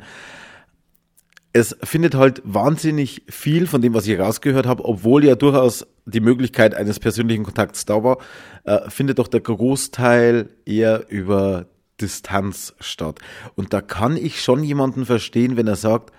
Es 1.52 1.76
findet 1.84 2.14
halt 2.14 2.42
wahnsinnig 2.46 3.24
viel 3.28 3.66
von 3.66 3.82
dem, 3.82 3.94
was 3.94 4.08
ich 4.08 4.20
rausgehört 4.20 4.68
habe, 4.68 4.86
obwohl 4.86 5.26
ja 5.26 5.36
durchaus 5.36 5.88
die 6.06 6.20
Möglichkeit 6.20 6.76
eines 6.76 7.00
persönlichen 7.00 7.44
Kontakts 7.44 7.86
da 7.86 8.04
war, 8.04 8.20
äh, 8.66 8.90
findet 8.90 9.20
doch 9.20 9.28
der 9.28 9.42
Großteil 9.42 10.50
eher 10.66 11.10
über 11.10 11.66
Distanz 12.02 12.76
statt. 12.80 13.20
Und 13.56 13.74
da 13.74 13.82
kann 13.82 14.16
ich 14.16 14.42
schon 14.42 14.64
jemanden 14.64 15.06
verstehen, 15.06 15.58
wenn 15.58 15.68
er 15.68 15.76
sagt, 15.76 16.14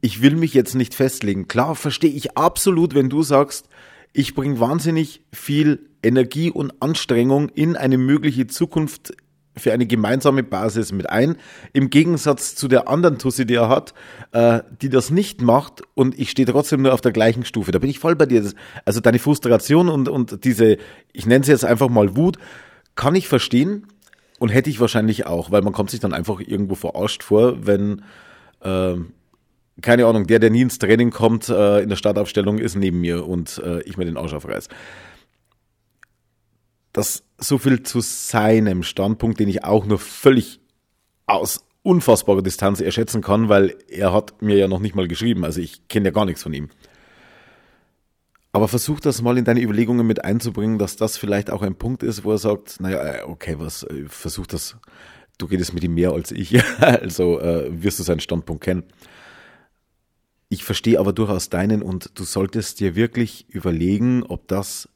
ich 0.00 0.22
will 0.22 0.36
mich 0.36 0.54
jetzt 0.54 0.74
nicht 0.74 0.94
festlegen. 0.94 1.48
Klar, 1.48 1.74
verstehe 1.74 2.10
ich 2.10 2.36
absolut, 2.36 2.94
wenn 2.94 3.08
du 3.08 3.22
sagst, 3.22 3.68
ich 4.12 4.34
bringe 4.34 4.60
wahnsinnig 4.60 5.22
viel 5.32 5.90
Energie 6.02 6.50
und 6.50 6.80
Anstrengung 6.80 7.48
in 7.48 7.76
eine 7.76 7.98
mögliche 7.98 8.46
Zukunft 8.46 9.12
für 9.58 9.72
eine 9.72 9.86
gemeinsame 9.86 10.42
Basis 10.42 10.92
mit 10.92 11.08
ein. 11.08 11.36
Im 11.72 11.90
Gegensatz 11.90 12.54
zu 12.54 12.68
der 12.68 12.88
anderen 12.88 13.18
Tussi, 13.18 13.46
die 13.46 13.54
er 13.54 13.68
hat, 13.68 13.94
äh, 14.32 14.60
die 14.82 14.88
das 14.88 15.10
nicht 15.10 15.40
macht 15.40 15.82
und 15.94 16.18
ich 16.18 16.30
stehe 16.30 16.46
trotzdem 16.46 16.82
nur 16.82 16.92
auf 16.92 17.00
der 17.00 17.12
gleichen 17.12 17.44
Stufe. 17.44 17.72
Da 17.72 17.78
bin 17.78 17.90
ich 17.90 17.98
voll 17.98 18.16
bei 18.16 18.26
dir. 18.26 18.44
Also 18.84 19.00
deine 19.00 19.18
Frustration 19.18 19.88
und, 19.88 20.08
und 20.08 20.44
diese, 20.44 20.76
ich 21.12 21.26
nenne 21.26 21.44
sie 21.44 21.52
jetzt 21.52 21.64
einfach 21.64 21.88
mal 21.88 22.16
Wut, 22.16 22.38
kann 22.94 23.14
ich 23.14 23.28
verstehen 23.28 23.86
und 24.38 24.50
hätte 24.50 24.70
ich 24.70 24.80
wahrscheinlich 24.80 25.26
auch, 25.26 25.50
weil 25.50 25.62
man 25.62 25.72
kommt 25.72 25.90
sich 25.90 26.00
dann 26.00 26.12
einfach 26.12 26.40
irgendwo 26.40 26.74
verarscht 26.74 27.22
vor, 27.22 27.66
wenn, 27.66 28.02
äh, 28.60 28.94
keine 29.80 30.06
Ahnung, 30.06 30.26
der, 30.26 30.38
der 30.38 30.50
nie 30.50 30.62
ins 30.62 30.78
Training 30.78 31.10
kommt, 31.10 31.48
äh, 31.48 31.80
in 31.80 31.88
der 31.88 31.96
Startaufstellung 31.96 32.58
ist 32.58 32.76
neben 32.76 33.00
mir 33.00 33.26
und 33.26 33.60
äh, 33.64 33.80
ich 33.82 33.96
mir 33.96 34.04
den 34.04 34.16
Arsch 34.16 34.34
aufreiß. 34.34 34.68
Das 36.96 37.24
so 37.36 37.58
viel 37.58 37.82
zu 37.82 38.00
seinem 38.00 38.82
Standpunkt, 38.82 39.38
den 39.38 39.50
ich 39.50 39.64
auch 39.64 39.84
nur 39.84 39.98
völlig 39.98 40.60
aus 41.26 41.66
unfassbarer 41.82 42.40
Distanz 42.40 42.80
erschätzen 42.80 43.20
kann, 43.20 43.50
weil 43.50 43.76
er 43.86 44.14
hat 44.14 44.40
mir 44.40 44.56
ja 44.56 44.66
noch 44.66 44.80
nicht 44.80 44.94
mal 44.94 45.06
geschrieben, 45.06 45.44
also 45.44 45.60
ich 45.60 45.88
kenne 45.88 46.06
ja 46.06 46.10
gar 46.10 46.24
nichts 46.24 46.42
von 46.42 46.54
ihm. 46.54 46.70
Aber 48.50 48.66
versuch 48.66 48.98
das 48.98 49.20
mal 49.20 49.36
in 49.36 49.44
deine 49.44 49.60
Überlegungen 49.60 50.06
mit 50.06 50.24
einzubringen, 50.24 50.78
dass 50.78 50.96
das 50.96 51.18
vielleicht 51.18 51.50
auch 51.50 51.60
ein 51.60 51.74
Punkt 51.74 52.02
ist, 52.02 52.24
wo 52.24 52.32
er 52.32 52.38
sagt, 52.38 52.80
naja, 52.80 53.04
äh, 53.04 53.22
okay, 53.24 53.56
was, 53.58 53.82
äh, 53.82 54.06
versuch 54.08 54.46
das, 54.46 54.78
du 55.36 55.44
redest 55.44 55.74
mit 55.74 55.84
ihm 55.84 55.92
mehr 55.92 56.12
als 56.12 56.32
ich, 56.32 56.58
also 56.80 57.38
äh, 57.40 57.82
wirst 57.82 57.98
du 57.98 58.04
seinen 58.04 58.20
Standpunkt 58.20 58.64
kennen. 58.64 58.84
Ich 60.48 60.64
verstehe 60.64 60.98
aber 60.98 61.12
durchaus 61.12 61.50
deinen 61.50 61.82
und 61.82 62.18
du 62.18 62.24
solltest 62.24 62.80
dir 62.80 62.96
wirklich 62.96 63.50
überlegen, 63.50 64.22
ob 64.22 64.48
das 64.48 64.88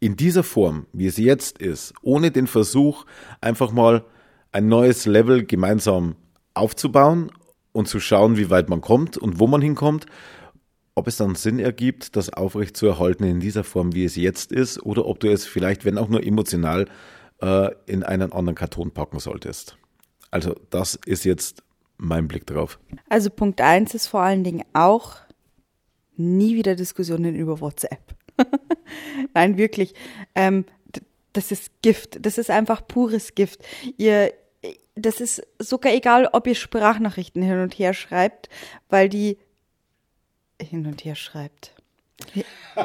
in 0.00 0.16
dieser 0.16 0.42
Form, 0.42 0.86
wie 0.92 1.06
es 1.06 1.16
jetzt 1.16 1.58
ist, 1.58 1.94
ohne 2.02 2.30
den 2.30 2.46
Versuch, 2.46 3.06
einfach 3.40 3.72
mal 3.72 4.04
ein 4.52 4.68
neues 4.68 5.06
Level 5.06 5.44
gemeinsam 5.44 6.16
aufzubauen 6.54 7.30
und 7.72 7.88
zu 7.88 8.00
schauen, 8.00 8.36
wie 8.36 8.50
weit 8.50 8.68
man 8.68 8.80
kommt 8.80 9.16
und 9.16 9.38
wo 9.38 9.46
man 9.46 9.60
hinkommt, 9.60 10.06
ob 10.94 11.06
es 11.08 11.18
dann 11.18 11.34
Sinn 11.34 11.58
ergibt, 11.58 12.16
das 12.16 12.30
aufrecht 12.32 12.76
zu 12.76 12.86
erhalten 12.86 13.24
in 13.24 13.40
dieser 13.40 13.64
Form, 13.64 13.94
wie 13.94 14.04
es 14.04 14.16
jetzt 14.16 14.50
ist, 14.50 14.82
oder 14.82 15.06
ob 15.06 15.20
du 15.20 15.28
es 15.30 15.44
vielleicht, 15.44 15.84
wenn 15.84 15.98
auch 15.98 16.08
nur 16.08 16.24
emotional, 16.24 16.86
äh, 17.42 17.70
in 17.84 18.02
einen 18.02 18.32
anderen 18.32 18.54
Karton 18.54 18.92
packen 18.92 19.18
solltest. 19.18 19.76
Also 20.30 20.54
das 20.70 20.98
ist 21.04 21.24
jetzt 21.24 21.62
mein 21.98 22.28
Blick 22.28 22.46
drauf. 22.46 22.78
Also 23.08 23.30
Punkt 23.30 23.60
1 23.60 23.94
ist 23.94 24.06
vor 24.06 24.20
allen 24.20 24.44
Dingen 24.44 24.64
auch 24.72 25.16
nie 26.16 26.56
wieder 26.56 26.74
Diskussionen 26.76 27.34
über 27.34 27.60
WhatsApp. 27.60 28.16
Nein, 29.34 29.56
wirklich. 29.56 29.94
Ähm, 30.34 30.64
das 31.32 31.52
ist 31.52 31.70
Gift. 31.82 32.24
Das 32.24 32.38
ist 32.38 32.50
einfach 32.50 32.86
pures 32.86 33.34
Gift. 33.34 33.60
Ihr, 33.96 34.32
das 34.94 35.20
ist 35.20 35.46
sogar 35.58 35.92
egal, 35.92 36.28
ob 36.32 36.46
ihr 36.46 36.54
Sprachnachrichten 36.54 37.42
hin 37.42 37.60
und 37.60 37.78
her 37.78 37.94
schreibt, 37.94 38.48
weil 38.88 39.08
die 39.08 39.38
hin 40.60 40.86
und 40.86 41.04
her 41.04 41.14
schreibt. 41.14 41.74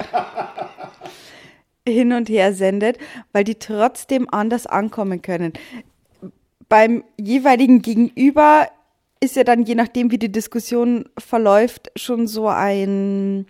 hin 1.88 2.14
und 2.14 2.30
her 2.30 2.54
sendet, 2.54 2.98
weil 3.32 3.44
die 3.44 3.56
trotzdem 3.56 4.28
anders 4.30 4.68
ankommen 4.68 5.22
können. 5.22 5.54
Beim 6.70 7.04
jeweiligen 7.18 7.82
Gegenüber 7.82 8.68
ist 9.20 9.36
ja 9.36 9.44
dann, 9.44 9.64
je 9.64 9.76
nachdem, 9.76 10.12
wie 10.12 10.18
die 10.18 10.32
Diskussion 10.32 11.10
verläuft, 11.18 11.92
schon 11.96 12.28
so 12.28 12.48
ein, 12.48 13.46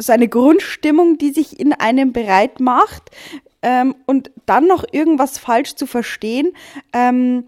so 0.00 0.12
eine 0.12 0.28
Grundstimmung, 0.28 1.18
die 1.18 1.30
sich 1.30 1.58
in 1.58 1.72
einem 1.72 2.12
bereit 2.12 2.60
macht 2.60 3.10
ähm, 3.62 3.94
und 4.06 4.30
dann 4.44 4.66
noch 4.66 4.84
irgendwas 4.92 5.38
falsch 5.38 5.74
zu 5.74 5.86
verstehen, 5.86 6.52
ähm, 6.92 7.44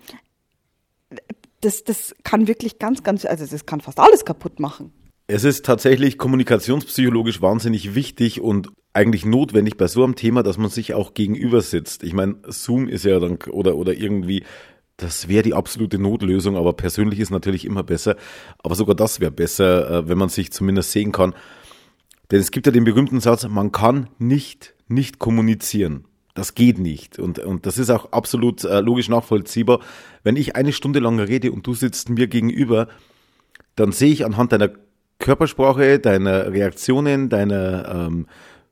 das, 1.60 1.84
das 1.84 2.14
kann 2.22 2.46
wirklich 2.46 2.78
ganz, 2.78 3.02
ganz, 3.02 3.24
also 3.24 3.44
das 3.44 3.66
kann 3.66 3.80
fast 3.80 3.98
alles 3.98 4.24
kaputt 4.24 4.60
machen. 4.60 4.92
Es 5.26 5.44
ist 5.44 5.66
tatsächlich 5.66 6.16
kommunikationspsychologisch 6.16 7.42
wahnsinnig 7.42 7.94
wichtig 7.94 8.40
und 8.40 8.68
eigentlich 8.94 9.26
notwendig 9.26 9.76
bei 9.76 9.86
so 9.86 10.02
einem 10.02 10.14
Thema, 10.14 10.42
dass 10.42 10.56
man 10.56 10.70
sich 10.70 10.94
auch 10.94 11.12
gegenüber 11.12 11.60
sitzt. 11.60 12.02
Ich 12.02 12.14
meine, 12.14 12.36
Zoom 12.46 12.88
ist 12.88 13.04
ja 13.04 13.20
dann 13.20 13.38
oder 13.50 13.76
oder 13.76 13.92
irgendwie 13.92 14.44
das 14.96 15.28
wäre 15.28 15.44
die 15.44 15.54
absolute 15.54 15.98
Notlösung, 15.98 16.56
aber 16.56 16.72
persönlich 16.72 17.20
ist 17.20 17.30
natürlich 17.30 17.64
immer 17.64 17.84
besser. 17.84 18.16
Aber 18.64 18.74
sogar 18.74 18.96
das 18.96 19.20
wäre 19.20 19.30
besser, 19.30 19.90
äh, 19.90 20.08
wenn 20.08 20.18
man 20.18 20.28
sich 20.28 20.50
zumindest 20.50 20.90
sehen 20.90 21.12
kann. 21.12 21.34
Denn 22.30 22.40
es 22.40 22.50
gibt 22.50 22.66
ja 22.66 22.72
den 22.72 22.84
berühmten 22.84 23.20
Satz, 23.20 23.46
man 23.48 23.72
kann 23.72 24.08
nicht 24.18 24.74
nicht 24.88 25.18
kommunizieren. 25.18 26.04
Das 26.34 26.54
geht 26.54 26.78
nicht. 26.78 27.18
Und, 27.18 27.38
und 27.38 27.66
das 27.66 27.78
ist 27.78 27.90
auch 27.90 28.12
absolut 28.12 28.64
äh, 28.64 28.80
logisch 28.80 29.08
nachvollziehbar. 29.08 29.80
Wenn 30.22 30.36
ich 30.36 30.56
eine 30.56 30.72
Stunde 30.72 31.00
lang 31.00 31.18
rede 31.18 31.52
und 31.52 31.66
du 31.66 31.74
sitzt 31.74 32.10
mir 32.10 32.28
gegenüber, 32.28 32.88
dann 33.76 33.92
sehe 33.92 34.12
ich 34.12 34.24
anhand 34.24 34.52
deiner 34.52 34.70
Körpersprache, 35.18 35.98
deiner 35.98 36.52
Reaktionen, 36.52 37.28
deiner 37.28 38.06
ähm, 38.06 38.26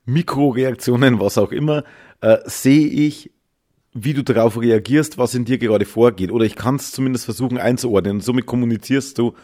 Mikroreaktionen, 0.04 1.20
was 1.20 1.38
auch 1.38 1.52
immer, 1.52 1.84
äh, 2.20 2.38
sehe 2.44 2.86
ich, 2.86 3.32
wie 3.92 4.14
du 4.14 4.22
darauf 4.22 4.60
reagierst, 4.60 5.18
was 5.18 5.34
in 5.34 5.44
dir 5.44 5.58
gerade 5.58 5.86
vorgeht. 5.86 6.30
Oder 6.30 6.44
ich 6.44 6.54
kann 6.54 6.76
es 6.76 6.92
zumindest 6.92 7.24
versuchen 7.24 7.58
einzuordnen. 7.58 8.16
Und 8.16 8.22
somit 8.22 8.46
kommunizierst 8.46 9.18
du, 9.18 9.34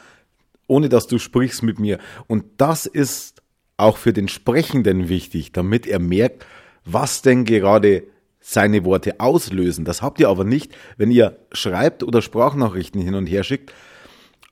ohne 0.69 0.89
dass 0.89 1.07
du 1.07 1.19
sprichst 1.19 1.63
mit 1.63 1.81
mir. 1.81 1.99
Und 2.29 2.45
das 2.59 2.87
ist 2.87 3.42
auch 3.83 3.97
für 3.97 4.13
den 4.13 4.29
Sprechenden 4.29 5.09
wichtig, 5.09 5.53
damit 5.53 5.87
er 5.87 5.99
merkt, 5.99 6.47
was 6.85 7.23
denn 7.23 7.45
gerade 7.45 8.05
seine 8.41 8.85
Worte 8.85 9.21
auslösen. 9.21 9.85
Das 9.85 10.03
habt 10.03 10.19
ihr 10.21 10.29
aber 10.29 10.45
nicht, 10.45 10.75
wenn 10.97 11.11
ihr 11.11 11.39
schreibt 11.53 12.03
oder 12.03 12.23
Sprachnachrichten 12.23 13.01
hin 13.01 13.15
und 13.15 13.27
her 13.27 13.45
schickt 13.45 13.73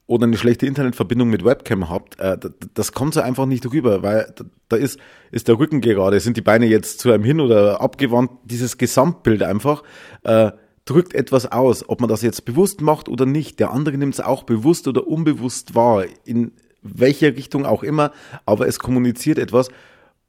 oder 0.07 0.25
eine 0.25 0.37
schlechte 0.37 0.67
Internetverbindung 0.67 1.29
mit 1.29 1.45
Webcam 1.45 1.89
habt. 1.89 2.19
Äh, 2.19 2.37
das 2.75 2.93
kommt 2.93 3.15
so 3.15 3.21
einfach 3.21 3.47
nicht 3.47 3.71
rüber, 3.71 4.03
weil 4.03 4.33
da 4.69 4.77
ist, 4.77 4.99
ist 5.31 5.49
der 5.49 5.59
Rücken 5.59 5.81
gerade, 5.81 6.19
sind 6.21 6.37
die 6.37 6.43
Beine 6.43 6.67
jetzt 6.67 7.01
zu 7.01 7.13
einem 7.13 7.25
hin 7.25 7.41
oder 7.41 7.81
abgewandt. 7.81 8.31
Dieses 8.45 8.79
Gesamtbild 8.79 9.43
einfach 9.43 9.83
äh, 10.23 10.53
drückt 10.85 11.15
etwas 11.15 11.51
aus, 11.51 11.89
ob 11.89 12.01
man 12.01 12.09
das 12.09 12.23
jetzt 12.23 12.45
bewusst 12.45 12.81
macht 12.81 13.09
oder 13.09 13.27
nicht. 13.27 13.61
Der 13.61 13.73
andere 13.73 13.99
nimmt 13.99 14.15
es 14.15 14.21
auch 14.21 14.43
bewusst 14.43 14.89
oder 14.89 15.07
unbewusst 15.07 15.75
wahr. 15.75 16.05
In 16.25 16.53
welche 16.83 17.37
Richtung 17.37 17.67
auch 17.67 17.83
immer, 17.83 18.13
aber 18.47 18.67
es 18.67 18.79
kommuniziert 18.79 19.39
etwas. 19.39 19.69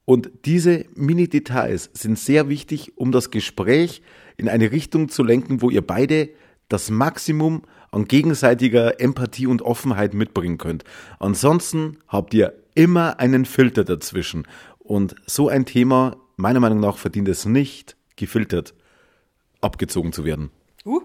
Und 0.06 0.32
diese 0.46 0.86
Mini-Details 0.96 1.90
sind 1.94 2.18
sehr 2.18 2.50
wichtig, 2.50 2.98
um 2.98 3.12
das 3.12 3.32
Gespräch 3.32 4.02
in 4.38 4.50
eine 4.50 4.72
Richtung 4.72 5.10
zu 5.10 5.24
lenken, 5.24 5.62
wo 5.62 5.70
ihr 5.70 5.86
beide 5.86 6.30
das 6.70 6.90
Maximum 6.90 7.64
an 7.92 8.06
gegenseitiger 8.06 9.00
Empathie 9.00 9.48
und 9.48 9.62
Offenheit 9.62 10.14
mitbringen 10.14 10.58
könnt. 10.58 10.84
Ansonsten 11.20 11.98
habt 12.08 12.34
ihr 12.34 12.54
immer 12.74 13.20
einen 13.20 13.46
Filter 13.46 13.84
dazwischen. 13.84 14.48
Und 14.80 15.16
so 15.26 15.50
ein 15.50 15.66
Thema, 15.66 16.18
meiner 16.38 16.60
Meinung 16.60 16.80
nach, 16.80 16.98
verdient 16.98 17.28
es 17.28 17.46
nicht, 17.46 17.96
gefiltert, 18.16 18.74
abgezogen 19.60 20.14
zu 20.14 20.26
werden. 20.26 20.50
Uh, 20.86 21.02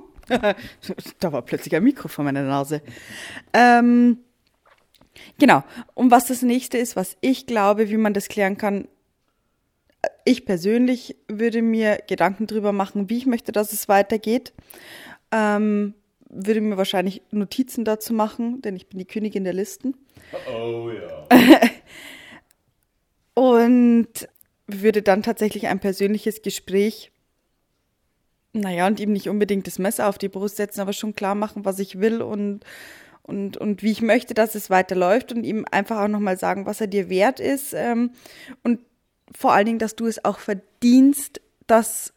da 1.20 1.32
war 1.32 1.42
plötzlich 1.42 1.74
ein 1.74 1.84
Mikro 1.84 2.08
vor 2.08 2.24
meiner 2.24 2.42
Nase. 2.42 2.82
Ähm, 3.52 4.18
genau. 5.38 5.64
Und 5.94 6.10
was 6.10 6.26
das 6.26 6.42
nächste 6.42 6.78
ist, 6.78 6.96
was 6.96 7.16
ich 7.20 7.46
glaube, 7.46 7.90
wie 7.90 7.96
man 7.96 8.14
das 8.14 8.28
klären 8.28 8.56
kann, 8.56 8.88
ich 10.24 10.44
persönlich 10.44 11.16
würde 11.28 11.62
mir 11.62 12.00
Gedanken 12.06 12.46
drüber 12.46 12.72
machen, 12.72 13.08
wie 13.10 13.18
ich 13.18 13.26
möchte, 13.26 13.52
dass 13.52 13.72
es 13.72 13.88
weitergeht. 13.88 14.52
Ähm, 15.32 15.94
würde 16.28 16.60
mir 16.60 16.76
wahrscheinlich 16.76 17.22
Notizen 17.30 17.84
dazu 17.84 18.12
machen, 18.12 18.60
denn 18.62 18.76
ich 18.76 18.88
bin 18.88 18.98
die 18.98 19.06
Königin 19.06 19.44
der 19.44 19.52
Listen. 19.52 19.94
Oh 20.52 20.90
ja. 20.90 21.26
und 23.34 24.08
würde 24.66 25.02
dann 25.02 25.22
tatsächlich 25.22 25.68
ein 25.68 25.78
persönliches 25.78 26.42
Gespräch, 26.42 27.12
naja, 28.52 28.86
und 28.86 28.98
ihm 28.98 29.12
nicht 29.12 29.28
unbedingt 29.28 29.66
das 29.66 29.78
Messer 29.78 30.08
auf 30.08 30.18
die 30.18 30.28
Brust 30.28 30.56
setzen, 30.56 30.80
aber 30.80 30.92
schon 30.92 31.14
klar 31.14 31.34
machen, 31.34 31.64
was 31.64 31.78
ich 31.78 32.00
will 32.00 32.22
und, 32.22 32.64
und, 33.26 33.56
und 33.56 33.82
wie 33.82 33.90
ich 33.90 34.02
möchte, 34.02 34.34
dass 34.34 34.54
es 34.54 34.70
weiterläuft 34.70 35.32
und 35.32 35.42
ihm 35.42 35.66
einfach 35.70 36.00
auch 36.00 36.08
nochmal 36.08 36.38
sagen, 36.38 36.64
was 36.64 36.80
er 36.80 36.86
dir 36.86 37.08
wert 37.08 37.40
ist. 37.40 37.74
Ähm, 37.74 38.12
und 38.62 38.80
vor 39.36 39.52
allen 39.52 39.66
Dingen, 39.66 39.78
dass 39.80 39.96
du 39.96 40.06
es 40.06 40.24
auch 40.24 40.38
verdienst, 40.38 41.40
dass 41.66 42.12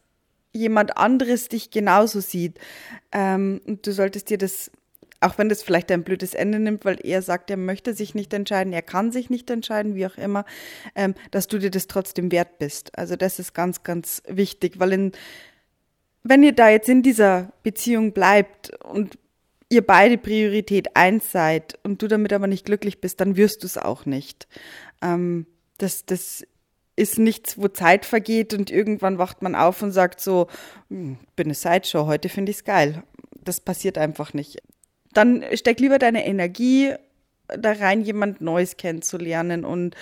jemand 0.52 0.96
anderes 0.96 1.48
dich 1.48 1.70
genauso 1.70 2.20
sieht. 2.20 2.58
Ähm, 3.10 3.60
und 3.66 3.86
du 3.86 3.92
solltest 3.92 4.30
dir 4.30 4.38
das, 4.38 4.70
auch 5.20 5.36
wenn 5.36 5.48
das 5.48 5.64
vielleicht 5.64 5.90
ein 5.90 6.04
blödes 6.04 6.34
Ende 6.34 6.60
nimmt, 6.60 6.84
weil 6.84 6.98
er 7.04 7.22
sagt, 7.22 7.50
er 7.50 7.56
möchte 7.56 7.92
sich 7.92 8.14
nicht 8.14 8.32
entscheiden, 8.32 8.72
er 8.72 8.82
kann 8.82 9.10
sich 9.10 9.30
nicht 9.30 9.50
entscheiden, 9.50 9.96
wie 9.96 10.06
auch 10.06 10.16
immer, 10.16 10.44
ähm, 10.94 11.14
dass 11.32 11.48
du 11.48 11.58
dir 11.58 11.70
das 11.70 11.88
trotzdem 11.88 12.30
wert 12.30 12.58
bist. 12.58 12.96
Also 12.96 13.16
das 13.16 13.40
ist 13.40 13.52
ganz, 13.52 13.82
ganz 13.82 14.22
wichtig, 14.28 14.78
weil 14.78 14.92
in, 14.92 15.12
wenn 16.22 16.44
ihr 16.44 16.52
da 16.52 16.68
jetzt 16.68 16.88
in 16.88 17.02
dieser 17.02 17.52
Beziehung 17.64 18.12
bleibt 18.12 18.70
und 18.84 19.18
ihr 19.70 19.86
beide 19.86 20.18
Priorität 20.18 20.96
eins 20.96 21.32
seid 21.32 21.78
und 21.84 22.02
du 22.02 22.08
damit 22.08 22.32
aber 22.32 22.48
nicht 22.48 22.66
glücklich 22.66 23.00
bist, 23.00 23.20
dann 23.20 23.36
wirst 23.36 23.62
du 23.62 23.66
es 23.66 23.78
auch 23.78 24.04
nicht. 24.04 24.48
Ähm, 25.00 25.46
das, 25.78 26.04
das 26.04 26.44
ist 26.96 27.18
nichts, 27.18 27.56
wo 27.56 27.68
Zeit 27.68 28.04
vergeht 28.04 28.52
und 28.52 28.70
irgendwann 28.70 29.16
wacht 29.16 29.40
man 29.40 29.54
auf 29.54 29.80
und 29.82 29.92
sagt 29.92 30.20
so, 30.20 30.48
hm, 30.88 31.18
bin 31.36 31.46
eine 31.46 31.54
Sideshow, 31.54 32.06
heute 32.06 32.28
finde 32.28 32.50
ich 32.50 32.58
es 32.58 32.64
geil. 32.64 33.02
Das 33.42 33.60
passiert 33.60 33.96
einfach 33.96 34.34
nicht. 34.34 34.60
Dann 35.14 35.44
steck 35.54 35.80
lieber 35.80 35.98
deine 35.98 36.26
Energie 36.26 36.92
da 37.48 37.72
rein, 37.72 38.02
jemand 38.02 38.40
Neues 38.40 38.76
kennenzulernen 38.76 39.64
und 39.64 39.96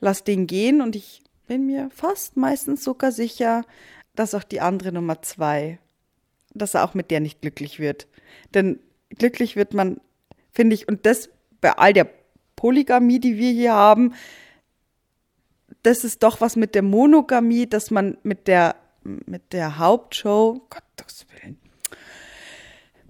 lass 0.00 0.24
den 0.24 0.46
gehen. 0.46 0.80
Und 0.80 0.96
ich 0.96 1.22
bin 1.46 1.66
mir 1.66 1.90
fast 1.94 2.36
meistens 2.36 2.82
sogar 2.82 3.12
sicher, 3.12 3.64
dass 4.14 4.34
auch 4.34 4.42
die 4.42 4.60
andere 4.60 4.92
Nummer 4.92 5.22
zwei, 5.22 5.78
dass 6.54 6.74
er 6.74 6.84
auch 6.84 6.94
mit 6.94 7.10
der 7.10 7.20
nicht 7.20 7.40
glücklich 7.40 7.78
wird. 7.78 8.06
Denn 8.54 8.80
glücklich 9.16 9.56
wird 9.56 9.74
man, 9.74 10.00
finde 10.52 10.74
ich, 10.74 10.88
und 10.88 11.06
das 11.06 11.30
bei 11.60 11.72
all 11.72 11.92
der 11.92 12.08
Polygamie, 12.56 13.20
die 13.20 13.38
wir 13.38 13.52
hier 13.52 13.72
haben, 13.72 14.14
das 15.82 16.04
ist 16.04 16.22
doch 16.22 16.40
was 16.40 16.56
mit 16.56 16.74
der 16.74 16.82
Monogamie, 16.82 17.66
dass 17.66 17.90
man 17.90 18.18
mit 18.22 18.48
der, 18.48 18.76
mit 19.02 19.52
der 19.52 19.78
Hauptshow, 19.78 20.60
Gottes 20.68 21.26
Willen, 21.30 21.58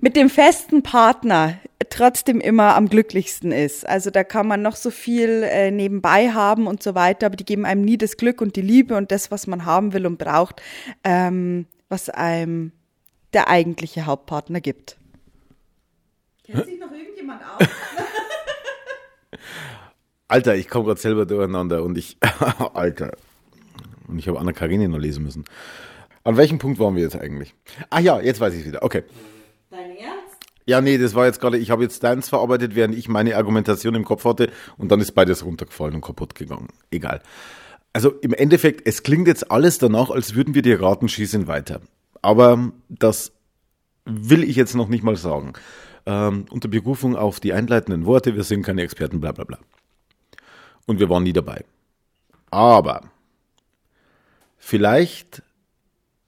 mit 0.01 0.17
dem 0.17 0.31
festen 0.31 0.83
Partner 0.83 1.59
trotzdem 1.91 2.41
immer 2.41 2.77
am 2.77 2.89
glücklichsten 2.89 3.53
ist. 3.53 3.89
Also 3.89 4.11
da 4.11 4.23
kann 4.23 4.47
man 4.47 4.63
noch 4.63 4.77
so 4.77 4.91
viel 4.91 5.43
äh, 5.45 5.71
nebenbei 5.71 6.31
haben 6.31 6.67
und 6.67 6.83
so 6.83 6.95
weiter, 6.95 7.27
aber 7.27 7.37
die 7.37 7.45
geben 7.45 7.65
einem 7.65 7.83
nie 7.83 7.97
das 7.97 8.17
Glück 8.17 8.41
und 8.41 8.57
die 8.57 8.63
Liebe 8.63 8.97
und 8.97 9.11
das, 9.11 9.31
was 9.31 9.47
man 9.47 9.65
haben 9.65 9.93
will 9.93 10.07
und 10.07 10.19
braucht, 10.19 10.63
ähm, 11.05 11.67
was 11.89 12.11
einem 12.11 12.73
der 13.33 13.49
eigentliche 13.49 14.07
Hauptpartner 14.07 14.61
gibt. 14.61 14.99
Kennt 16.51 16.65
sich 16.65 16.81
noch 16.81 16.91
irgendjemand 16.91 17.43
aus? 17.43 17.69
Alter, 20.29 20.57
ich 20.57 20.69
komme 20.69 20.87
gerade 20.87 21.01
selber 21.01 21.27
durcheinander 21.27 21.83
und 21.83 21.99
ich, 21.99 22.17
Alter, 22.75 23.13
und 24.07 24.19
ich 24.19 24.29
habe 24.29 24.41
Anna 24.41 24.53
Karenina 24.53 24.89
noch 24.89 24.99
lesen 24.99 25.25
müssen. 25.25 25.45
An 26.25 26.39
welchem 26.39 26.59
Punkt 26.59 26.79
waren 26.79 26.97
wir 26.97 27.03
jetzt 27.03 27.17
eigentlich? 27.17 27.55
Ach 27.91 28.01
ja, 28.01 28.19
jetzt 28.21 28.41
weiß 28.41 28.55
ich 28.55 28.65
wieder. 28.65 28.83
Okay. 28.83 29.05
Dein 29.71 29.91
Ernst? 29.91 30.37
Ja, 30.65 30.81
nee, 30.81 30.97
das 30.97 31.15
war 31.15 31.27
jetzt 31.27 31.41
gerade, 31.41 31.59
ich 31.59 31.71
habe 31.71 31.83
jetzt 31.83 32.03
deins 32.03 32.31
verarbeitet, 32.31 32.75
während 32.75 32.95
ich 32.97 33.09
meine 33.09 33.37
Argumentation 33.37 33.95
im 33.95 34.05
Kopf 34.05 34.25
hatte 34.25 34.51
und 34.79 34.91
dann 34.91 35.01
ist 35.01 35.13
beides 35.13 35.45
runtergefallen 35.45 35.97
und 35.97 36.01
kaputt 36.01 36.35
gegangen. 36.35 36.69
Egal. 36.91 37.21
Also 37.93 38.11
im 38.11 38.33
Endeffekt, 38.33 38.87
es 38.87 39.03
klingt 39.03 39.29
jetzt 39.29 39.51
alles 39.51 39.79
danach, 39.79 40.11
als 40.11 40.35
würden 40.35 40.55
wir 40.55 40.63
dir 40.63 40.81
raten, 40.81 41.09
schießen 41.09 41.47
weiter. 41.47 41.81
Aber 42.23 42.73
das 42.89 43.33
will 44.07 44.45
ich 44.45 44.57
jetzt 44.57 44.75
noch 44.75 44.89
nicht 44.89 45.05
mal 45.05 45.17
sagen. 45.17 45.53
Ähm, 46.09 46.47
unter 46.51 46.69
Berufung 46.69 47.17
auf 47.17 47.39
die 47.39 47.53
einleitenden 47.53 48.07
Worte, 48.07 48.35
wir 48.35 48.43
sind 48.43 48.63
keine 48.63 48.81
Experten, 48.81 49.21
bla 49.21 49.33
bla 49.33 49.45
bla 49.45 49.59
und 50.89 50.99
wir 50.99 51.09
waren 51.11 51.23
nie 51.23 51.35
dabei. 51.35 51.65
Aber 52.51 53.03
vielleicht 54.57 55.43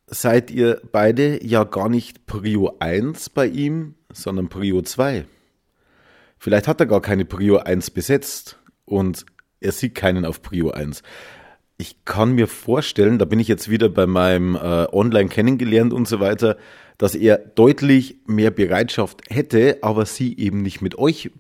seid 0.07 0.51
ihr 0.51 0.83
beide 0.93 1.45
ja 1.45 1.65
gar 1.65 1.89
nicht 1.89 2.27
Prio 2.27 2.77
1 2.79 3.31
bei 3.31 3.47
ihm, 3.47 3.95
sondern 4.13 4.49
Prio 4.49 4.83
2. 4.83 5.25
Vielleicht 6.39 6.69
hat 6.69 6.81
er 6.81 6.87
gar 6.87 7.01
keine 7.01 7.25
Prio 7.25 7.57
1 7.57 7.91
besetzt 7.91 8.59
und 8.85 9.25
er 9.61 9.73
sieht 9.73 9.95
keinen 9.95 10.27
auf 10.27 10.43
Prio 10.43 10.71
1. 10.71 11.03
Ich 11.79 12.05
kann 12.05 12.33
mir 12.33 12.47
vorstellen, 12.47 13.19
da 13.19 13.25
bin 13.25 13.41
ich 13.41 13.49
jetzt 13.49 13.71
wieder 13.71 13.89
bei 13.89 14.07
meinem 14.07 14.57
äh, 14.57 14.87
Online 14.93 15.31
kennengelernt 15.31 15.95
und 15.95 16.07
so 16.07 16.21
weiter, 16.21 16.59
dass 17.01 17.15
er 17.15 17.39
deutlich 17.39 18.19
mehr 18.27 18.51
Bereitschaft 18.51 19.23
hätte, 19.31 19.79
aber 19.81 20.05
sie 20.05 20.37
eben 20.37 20.61
nicht 20.61 20.83
mit 20.83 20.99
euch 20.99 21.31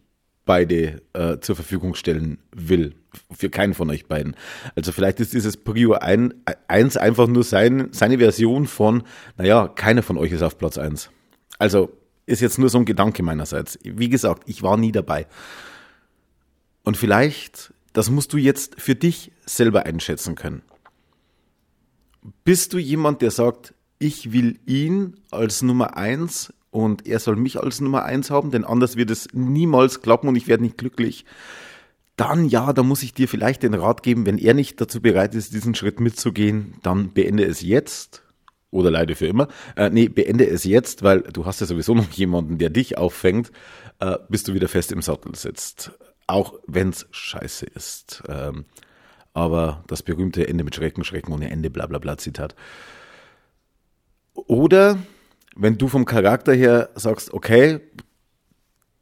beide 0.46 1.02
äh, 1.12 1.38
zur 1.40 1.54
Verfügung 1.54 1.94
stellen 1.94 2.38
will. 2.56 2.94
Für 3.30 3.50
keinen 3.50 3.74
von 3.74 3.90
euch 3.90 4.06
beiden. 4.06 4.36
Also 4.74 4.90
vielleicht 4.90 5.20
ist 5.20 5.34
dieses 5.34 5.58
Prio 5.58 5.92
1 5.92 6.96
einfach 6.96 7.26
nur 7.26 7.44
sein, 7.44 7.88
seine 7.92 8.16
Version 8.16 8.66
von, 8.66 9.02
naja, 9.36 9.68
keiner 9.68 10.02
von 10.02 10.16
euch 10.16 10.32
ist 10.32 10.40
auf 10.40 10.56
Platz 10.56 10.78
1. 10.78 11.10
Also 11.58 11.92
ist 12.24 12.40
jetzt 12.40 12.58
nur 12.58 12.70
so 12.70 12.78
ein 12.78 12.86
Gedanke 12.86 13.22
meinerseits. 13.22 13.78
Wie 13.82 14.08
gesagt, 14.08 14.44
ich 14.46 14.62
war 14.62 14.78
nie 14.78 14.92
dabei. 14.92 15.26
Und 16.84 16.96
vielleicht, 16.96 17.74
das 17.92 18.08
musst 18.08 18.32
du 18.32 18.38
jetzt 18.38 18.80
für 18.80 18.94
dich 18.94 19.30
selber 19.44 19.84
einschätzen 19.84 20.36
können. 20.36 20.62
Bist 22.44 22.72
du 22.72 22.78
jemand, 22.78 23.20
der 23.20 23.30
sagt, 23.30 23.74
ich 24.00 24.32
will 24.32 24.58
ihn 24.66 25.14
als 25.30 25.62
Nummer 25.62 25.96
1 25.96 26.52
und 26.70 27.06
er 27.06 27.20
soll 27.20 27.36
mich 27.36 27.60
als 27.60 27.80
Nummer 27.80 28.04
eins 28.04 28.30
haben, 28.30 28.50
denn 28.50 28.64
anders 28.64 28.96
wird 28.96 29.10
es 29.10 29.28
niemals 29.32 30.00
klappen 30.00 30.28
und 30.28 30.36
ich 30.36 30.48
werde 30.48 30.62
nicht 30.62 30.78
glücklich. 30.78 31.24
Dann 32.16 32.46
ja, 32.46 32.72
da 32.72 32.82
muss 32.82 33.02
ich 33.02 33.14
dir 33.14 33.28
vielleicht 33.28 33.62
den 33.62 33.74
Rat 33.74 34.02
geben, 34.02 34.26
wenn 34.26 34.38
er 34.38 34.54
nicht 34.54 34.80
dazu 34.80 35.00
bereit 35.00 35.34
ist, 35.34 35.52
diesen 35.52 35.74
Schritt 35.74 36.00
mitzugehen, 36.00 36.74
dann 36.82 37.10
beende 37.12 37.44
es 37.44 37.60
jetzt 37.60 38.22
oder 38.70 38.90
leider 38.90 39.16
für 39.16 39.26
immer. 39.26 39.48
Äh, 39.76 39.90
nee, 39.90 40.08
beende 40.08 40.48
es 40.48 40.64
jetzt, 40.64 41.02
weil 41.02 41.20
du 41.20 41.44
hast 41.44 41.60
ja 41.60 41.66
sowieso 41.66 41.94
noch 41.94 42.10
jemanden, 42.10 42.58
der 42.58 42.70
dich 42.70 42.96
auffängt, 42.96 43.52
äh, 43.98 44.16
bis 44.28 44.44
du 44.44 44.54
wieder 44.54 44.68
fest 44.68 44.92
im 44.92 45.02
Sattel 45.02 45.34
sitzt. 45.34 45.92
Auch 46.26 46.54
wenn's 46.66 47.06
scheiße 47.10 47.66
ist. 47.66 48.22
Ähm, 48.28 48.64
aber 49.34 49.84
das 49.88 50.02
berühmte 50.02 50.48
Ende 50.48 50.64
mit 50.64 50.74
Schrecken, 50.74 51.04
Schrecken 51.04 51.32
ohne 51.32 51.50
Ende, 51.50 51.70
bla 51.70 51.86
bla 51.86 51.98
bla 51.98 52.16
Zitat. 52.16 52.54
Oder 54.46 54.98
wenn 55.56 55.78
du 55.78 55.88
vom 55.88 56.04
Charakter 56.04 56.52
her 56.52 56.90
sagst, 56.94 57.32
okay, 57.32 57.80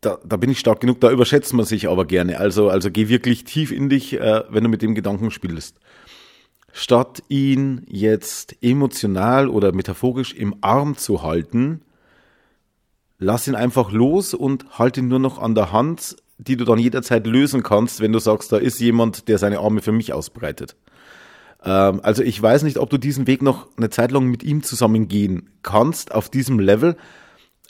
da, 0.00 0.18
da 0.24 0.36
bin 0.36 0.50
ich 0.50 0.58
stark 0.58 0.80
genug, 0.80 1.00
da 1.00 1.10
überschätzt 1.10 1.52
man 1.54 1.66
sich 1.66 1.88
aber 1.88 2.04
gerne. 2.04 2.38
Also, 2.38 2.68
also 2.68 2.90
geh 2.90 3.08
wirklich 3.08 3.44
tief 3.44 3.72
in 3.72 3.88
dich, 3.88 4.14
äh, 4.14 4.44
wenn 4.48 4.62
du 4.62 4.70
mit 4.70 4.82
dem 4.82 4.94
Gedanken 4.94 5.30
spielst. 5.30 5.80
Statt 6.72 7.22
ihn 7.28 7.82
jetzt 7.88 8.56
emotional 8.62 9.48
oder 9.48 9.72
metaphorisch 9.72 10.34
im 10.34 10.54
Arm 10.60 10.96
zu 10.96 11.22
halten, 11.22 11.82
lass 13.18 13.48
ihn 13.48 13.54
einfach 13.54 13.90
los 13.90 14.34
und 14.34 14.78
halt 14.78 14.96
ihn 14.96 15.08
nur 15.08 15.18
noch 15.18 15.38
an 15.38 15.54
der 15.54 15.72
Hand, 15.72 16.16
die 16.38 16.56
du 16.56 16.64
dann 16.64 16.78
jederzeit 16.78 17.26
lösen 17.26 17.64
kannst, 17.64 18.00
wenn 18.00 18.12
du 18.12 18.20
sagst, 18.20 18.52
da 18.52 18.58
ist 18.58 18.78
jemand, 18.78 19.26
der 19.28 19.38
seine 19.38 19.58
Arme 19.58 19.80
für 19.80 19.92
mich 19.92 20.12
ausbreitet. 20.12 20.76
Ähm, 21.64 22.00
also 22.02 22.22
ich 22.22 22.40
weiß 22.40 22.62
nicht, 22.62 22.78
ob 22.78 22.90
du 22.90 22.98
diesen 22.98 23.26
Weg 23.26 23.42
noch 23.42 23.68
eine 23.76 23.90
Zeit 23.90 24.12
lang 24.12 24.26
mit 24.26 24.42
ihm 24.42 24.62
zusammen 24.62 25.08
gehen 25.08 25.50
kannst 25.62 26.14
auf 26.14 26.28
diesem 26.28 26.58
Level, 26.58 26.96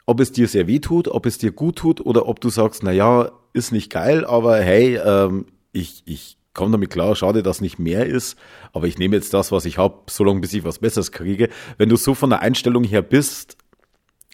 ob 0.06 0.20
es 0.20 0.32
dir 0.32 0.48
sehr 0.48 0.66
weh 0.66 0.78
tut, 0.78 1.08
ob 1.08 1.26
es 1.26 1.38
dir 1.38 1.52
gut 1.52 1.76
tut 1.76 2.00
oder 2.00 2.26
ob 2.26 2.40
du 2.40 2.48
sagst, 2.48 2.82
na 2.82 2.92
ja, 2.92 3.30
ist 3.52 3.72
nicht 3.72 3.90
geil, 3.90 4.24
aber 4.24 4.58
hey, 4.60 4.96
ähm, 4.96 5.46
ich, 5.72 6.02
ich 6.06 6.38
komme 6.54 6.72
damit 6.72 6.90
klar, 6.90 7.14
schade, 7.14 7.42
dass 7.42 7.60
nicht 7.60 7.78
mehr 7.78 8.06
ist, 8.06 8.36
aber 8.72 8.86
ich 8.86 8.98
nehme 8.98 9.16
jetzt 9.16 9.32
das, 9.34 9.52
was 9.52 9.64
ich 9.64 9.78
habe, 9.78 10.02
solange 10.08 10.40
bis 10.40 10.52
ich 10.54 10.64
was 10.64 10.78
Besseres 10.80 11.12
kriege. 11.12 11.48
Wenn 11.76 11.88
du 11.88 11.96
so 11.96 12.14
von 12.14 12.30
der 12.30 12.40
Einstellung 12.40 12.84
her 12.84 13.02
bist, 13.02 13.56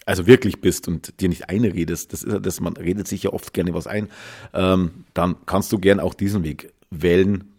also 0.05 0.27
wirklich 0.27 0.61
bist 0.61 0.87
und 0.87 1.19
dir 1.19 1.29
nicht 1.29 1.49
einredest, 1.49 2.13
das 2.13 2.23
ist 2.23 2.31
ja 2.31 2.39
das, 2.39 2.59
man 2.61 2.77
redet 2.77 3.07
sich 3.07 3.23
ja 3.23 3.33
oft 3.33 3.53
gerne 3.53 3.73
was 3.73 3.87
ein, 3.87 4.09
ähm, 4.53 5.05
dann 5.13 5.35
kannst 5.45 5.71
du 5.71 5.79
gern 5.79 5.99
auch 5.99 6.13
diesen 6.13 6.43
Weg 6.43 6.73
wählen, 6.89 7.54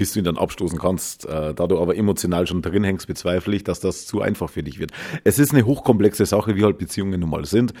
bis 0.00 0.14
du 0.14 0.20
ihn 0.20 0.24
dann 0.24 0.38
abstoßen 0.38 0.78
kannst. 0.78 1.26
Äh, 1.26 1.52
da 1.52 1.66
du 1.66 1.78
aber 1.78 1.94
emotional 1.94 2.46
schon 2.46 2.62
drin 2.62 2.84
hängst, 2.84 3.06
bezweifle 3.06 3.54
ich, 3.54 3.64
dass 3.64 3.80
das 3.80 4.06
zu 4.06 4.22
einfach 4.22 4.48
für 4.48 4.62
dich 4.62 4.78
wird. 4.78 4.92
Es 5.24 5.38
ist 5.38 5.52
eine 5.52 5.66
hochkomplexe 5.66 6.24
Sache, 6.24 6.56
wie 6.56 6.64
halt 6.64 6.78
Beziehungen 6.78 7.20
nun 7.20 7.28
mal 7.28 7.44
sind. 7.44 7.74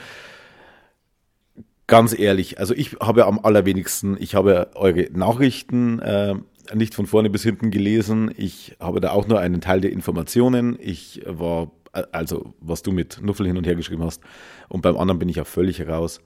Ganz 1.86 2.16
ehrlich, 2.16 2.58
also 2.58 2.74
ich 2.74 2.98
habe 3.00 3.24
am 3.24 3.38
allerwenigsten, 3.38 4.18
ich 4.20 4.34
habe 4.34 4.72
eure 4.74 5.08
Nachrichten 5.14 5.98
äh, 6.00 6.34
nicht 6.74 6.94
von 6.94 7.06
vorne 7.06 7.30
bis 7.30 7.42
hinten 7.42 7.70
gelesen. 7.70 8.30
Ich 8.36 8.76
habe 8.78 9.00
da 9.00 9.12
auch 9.12 9.26
nur 9.26 9.40
einen 9.40 9.62
Teil 9.62 9.80
der 9.80 9.90
Informationen. 9.90 10.76
Ich 10.78 11.22
war, 11.24 11.70
also 12.12 12.52
was 12.60 12.82
du 12.82 12.92
mit 12.92 13.22
Nuffel 13.22 13.46
hin 13.46 13.56
und 13.56 13.66
her 13.66 13.76
geschrieben 13.76 14.04
hast, 14.04 14.22
und 14.68 14.82
beim 14.82 14.98
anderen 14.98 15.18
bin 15.18 15.30
ich 15.30 15.36
ja 15.36 15.44
völlig 15.44 15.88
raus. 15.88 16.20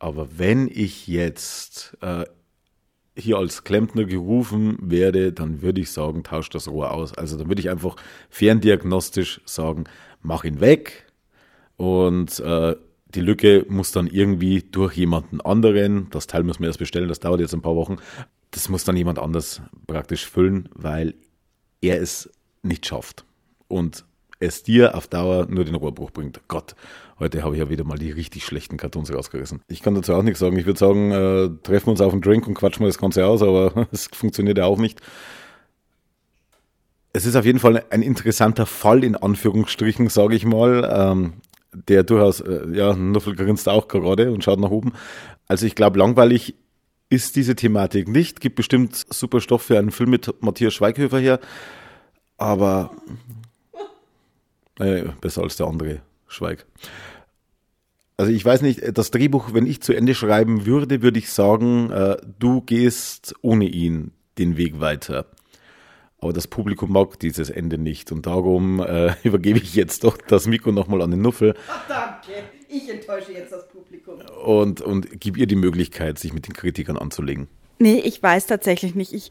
Aber 0.00 0.36
wenn 0.36 0.66
ich 0.66 1.06
jetzt 1.06 1.96
äh, 2.00 2.24
hier 3.20 3.38
als 3.38 3.64
Klempner 3.64 4.04
gerufen 4.04 4.78
werde, 4.80 5.32
dann 5.32 5.62
würde 5.62 5.80
ich 5.80 5.90
sagen, 5.90 6.22
tausch 6.24 6.50
das 6.50 6.68
Rohr 6.68 6.92
aus. 6.92 7.14
Also 7.14 7.36
dann 7.36 7.48
würde 7.48 7.60
ich 7.60 7.70
einfach 7.70 7.96
ferndiagnostisch 8.28 9.40
sagen, 9.44 9.84
mach 10.22 10.44
ihn 10.44 10.60
weg 10.60 11.06
und 11.76 12.40
äh, 12.40 12.76
die 13.14 13.20
Lücke 13.20 13.66
muss 13.68 13.92
dann 13.92 14.06
irgendwie 14.06 14.62
durch 14.62 14.94
jemanden 14.96 15.40
anderen, 15.40 16.08
das 16.10 16.26
Teil 16.26 16.42
müssen 16.42 16.60
wir 16.60 16.68
erst 16.68 16.78
bestellen, 16.78 17.08
das 17.08 17.20
dauert 17.20 17.40
jetzt 17.40 17.54
ein 17.54 17.62
paar 17.62 17.76
Wochen, 17.76 17.96
das 18.50 18.68
muss 18.68 18.84
dann 18.84 18.96
jemand 18.96 19.18
anders 19.18 19.62
praktisch 19.86 20.26
füllen, 20.26 20.68
weil 20.74 21.14
er 21.80 22.00
es 22.00 22.30
nicht 22.62 22.86
schafft. 22.86 23.24
Und 23.68 24.04
es 24.40 24.62
dir 24.62 24.94
auf 24.94 25.06
Dauer 25.06 25.46
nur 25.48 25.64
den 25.64 25.74
Rohrbruch 25.74 26.10
bringt. 26.10 26.40
Gott, 26.48 26.74
heute 27.20 27.42
habe 27.42 27.54
ich 27.54 27.60
ja 27.60 27.68
wieder 27.68 27.84
mal 27.84 27.98
die 27.98 28.10
richtig 28.10 28.44
schlechten 28.44 28.76
Kartons 28.76 29.12
rausgerissen. 29.12 29.62
Ich 29.68 29.82
kann 29.82 29.94
dazu 29.94 30.14
auch 30.14 30.22
nichts 30.22 30.40
sagen. 30.40 30.56
Ich 30.56 30.66
würde 30.66 30.78
sagen, 30.78 31.12
äh, 31.12 31.50
treffen 31.62 31.86
wir 31.86 31.92
uns 31.92 32.00
auf 32.00 32.12
einen 32.12 32.22
Drink 32.22 32.48
und 32.48 32.54
quatschen 32.54 32.80
wir 32.84 32.88
das 32.88 32.98
Ganze 32.98 33.26
aus, 33.26 33.42
aber 33.42 33.86
es 33.92 34.06
funktioniert 34.06 34.58
ja 34.58 34.64
auch 34.64 34.78
nicht. 34.78 35.00
Es 37.12 37.26
ist 37.26 37.36
auf 37.36 37.44
jeden 37.44 37.58
Fall 37.58 37.84
ein 37.90 38.02
interessanter 38.02 38.66
Fall, 38.66 39.04
in 39.04 39.16
Anführungsstrichen, 39.16 40.08
sage 40.08 40.34
ich 40.34 40.44
mal. 40.44 40.88
Ähm, 40.92 41.34
der 41.72 42.02
durchaus, 42.02 42.40
äh, 42.40 42.66
ja, 42.72 42.94
Nuffel 42.94 43.36
grinst 43.36 43.68
auch 43.68 43.88
gerade 43.88 44.32
und 44.32 44.42
schaut 44.42 44.58
nach 44.58 44.70
oben. 44.70 44.92
Also 45.46 45.66
ich 45.66 45.74
glaube, 45.74 45.98
langweilig 45.98 46.54
ist 47.08 47.36
diese 47.36 47.56
Thematik 47.56 48.08
nicht. 48.08 48.40
Gibt 48.40 48.56
bestimmt 48.56 49.04
super 49.10 49.40
Stoff 49.40 49.62
für 49.62 49.78
einen 49.78 49.90
Film 49.90 50.10
mit 50.10 50.42
Matthias 50.42 50.74
Schweighöfer 50.74 51.18
hier. 51.18 51.40
Aber 52.38 52.90
naja, 54.78 55.12
besser 55.20 55.42
als 55.42 55.56
der 55.56 55.66
andere 55.66 56.00
Schweig. 56.26 56.64
Also 58.20 58.32
ich 58.32 58.44
weiß 58.44 58.60
nicht, 58.60 58.98
das 58.98 59.10
Drehbuch, 59.10 59.54
wenn 59.54 59.64
ich 59.64 59.80
zu 59.80 59.94
Ende 59.94 60.14
schreiben 60.14 60.66
würde, 60.66 61.00
würde 61.00 61.18
ich 61.18 61.30
sagen, 61.30 61.90
äh, 61.90 62.18
du 62.38 62.60
gehst 62.60 63.34
ohne 63.40 63.64
ihn 63.64 64.12
den 64.36 64.58
Weg 64.58 64.78
weiter. 64.78 65.24
Aber 66.18 66.34
das 66.34 66.46
Publikum 66.46 66.92
mag 66.92 67.18
dieses 67.18 67.48
Ende 67.48 67.78
nicht 67.78 68.12
und 68.12 68.26
darum 68.26 68.80
äh, 68.80 69.14
übergebe 69.22 69.58
ich 69.58 69.74
jetzt 69.74 70.04
doch 70.04 70.18
das 70.18 70.46
Mikro 70.46 70.70
nochmal 70.70 71.00
an 71.00 71.12
den 71.12 71.22
Nuffel. 71.22 71.54
Ach, 71.66 71.88
danke, 71.88 72.42
ich 72.68 72.90
enttäusche 72.90 73.32
jetzt 73.32 73.52
das 73.52 73.66
Publikum. 73.68 74.20
Und, 74.44 74.82
und 74.82 75.18
gib 75.18 75.38
ihr 75.38 75.46
die 75.46 75.56
Möglichkeit, 75.56 76.18
sich 76.18 76.34
mit 76.34 76.46
den 76.46 76.52
Kritikern 76.52 76.98
anzulegen. 76.98 77.48
Nee, 77.78 78.00
ich 78.00 78.22
weiß 78.22 78.48
tatsächlich 78.48 78.94
nicht. 78.94 79.14
Ich 79.14 79.30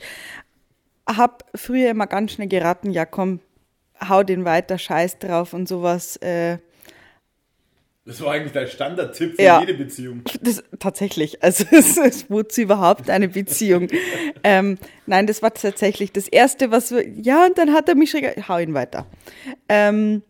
habe 1.08 1.46
früher 1.54 1.92
immer 1.92 2.08
ganz 2.08 2.32
schnell 2.32 2.48
geraten, 2.48 2.90
ja 2.90 3.06
komm, 3.06 3.40
hau 4.10 4.24
den 4.24 4.46
weiter, 4.46 4.80
scheiß 4.80 5.20
drauf 5.20 5.54
und 5.54 5.68
sowas. 5.68 6.16
Äh, 6.16 6.58
das 8.06 8.22
war 8.22 8.32
eigentlich 8.34 8.54
dein 8.54 8.68
Standardtipp 8.68 9.36
für 9.36 9.42
Ja. 9.42 9.60
jede 9.60 9.74
Beziehung. 9.76 10.24
das, 10.42 10.64
tatsächlich, 10.80 11.44
also 11.44 11.64
es 11.72 11.98
ist 11.98 12.30
wozu 12.32 12.62
überhaupt 12.62 13.10
eine 13.10 13.28
Beziehung. 13.30 13.88
ähm, 14.44 14.78
nein, 15.06 15.28
das 15.28 15.42
war 15.42 15.54
tatsächlich 15.54 16.12
das 16.12 16.28
Erste, 16.28 16.72
was 16.72 16.92
wir, 16.92 17.08
ja, 17.08 17.46
und 17.46 17.58
dann 17.58 17.74
hat 17.74 17.88
er 17.90 17.96
mich 17.96 18.10
schon, 18.12 18.22
ge- 18.22 18.42
hau 18.48 18.58
ihn 18.58 18.74
weiter. 18.74 19.06
Ähm, 19.68 20.24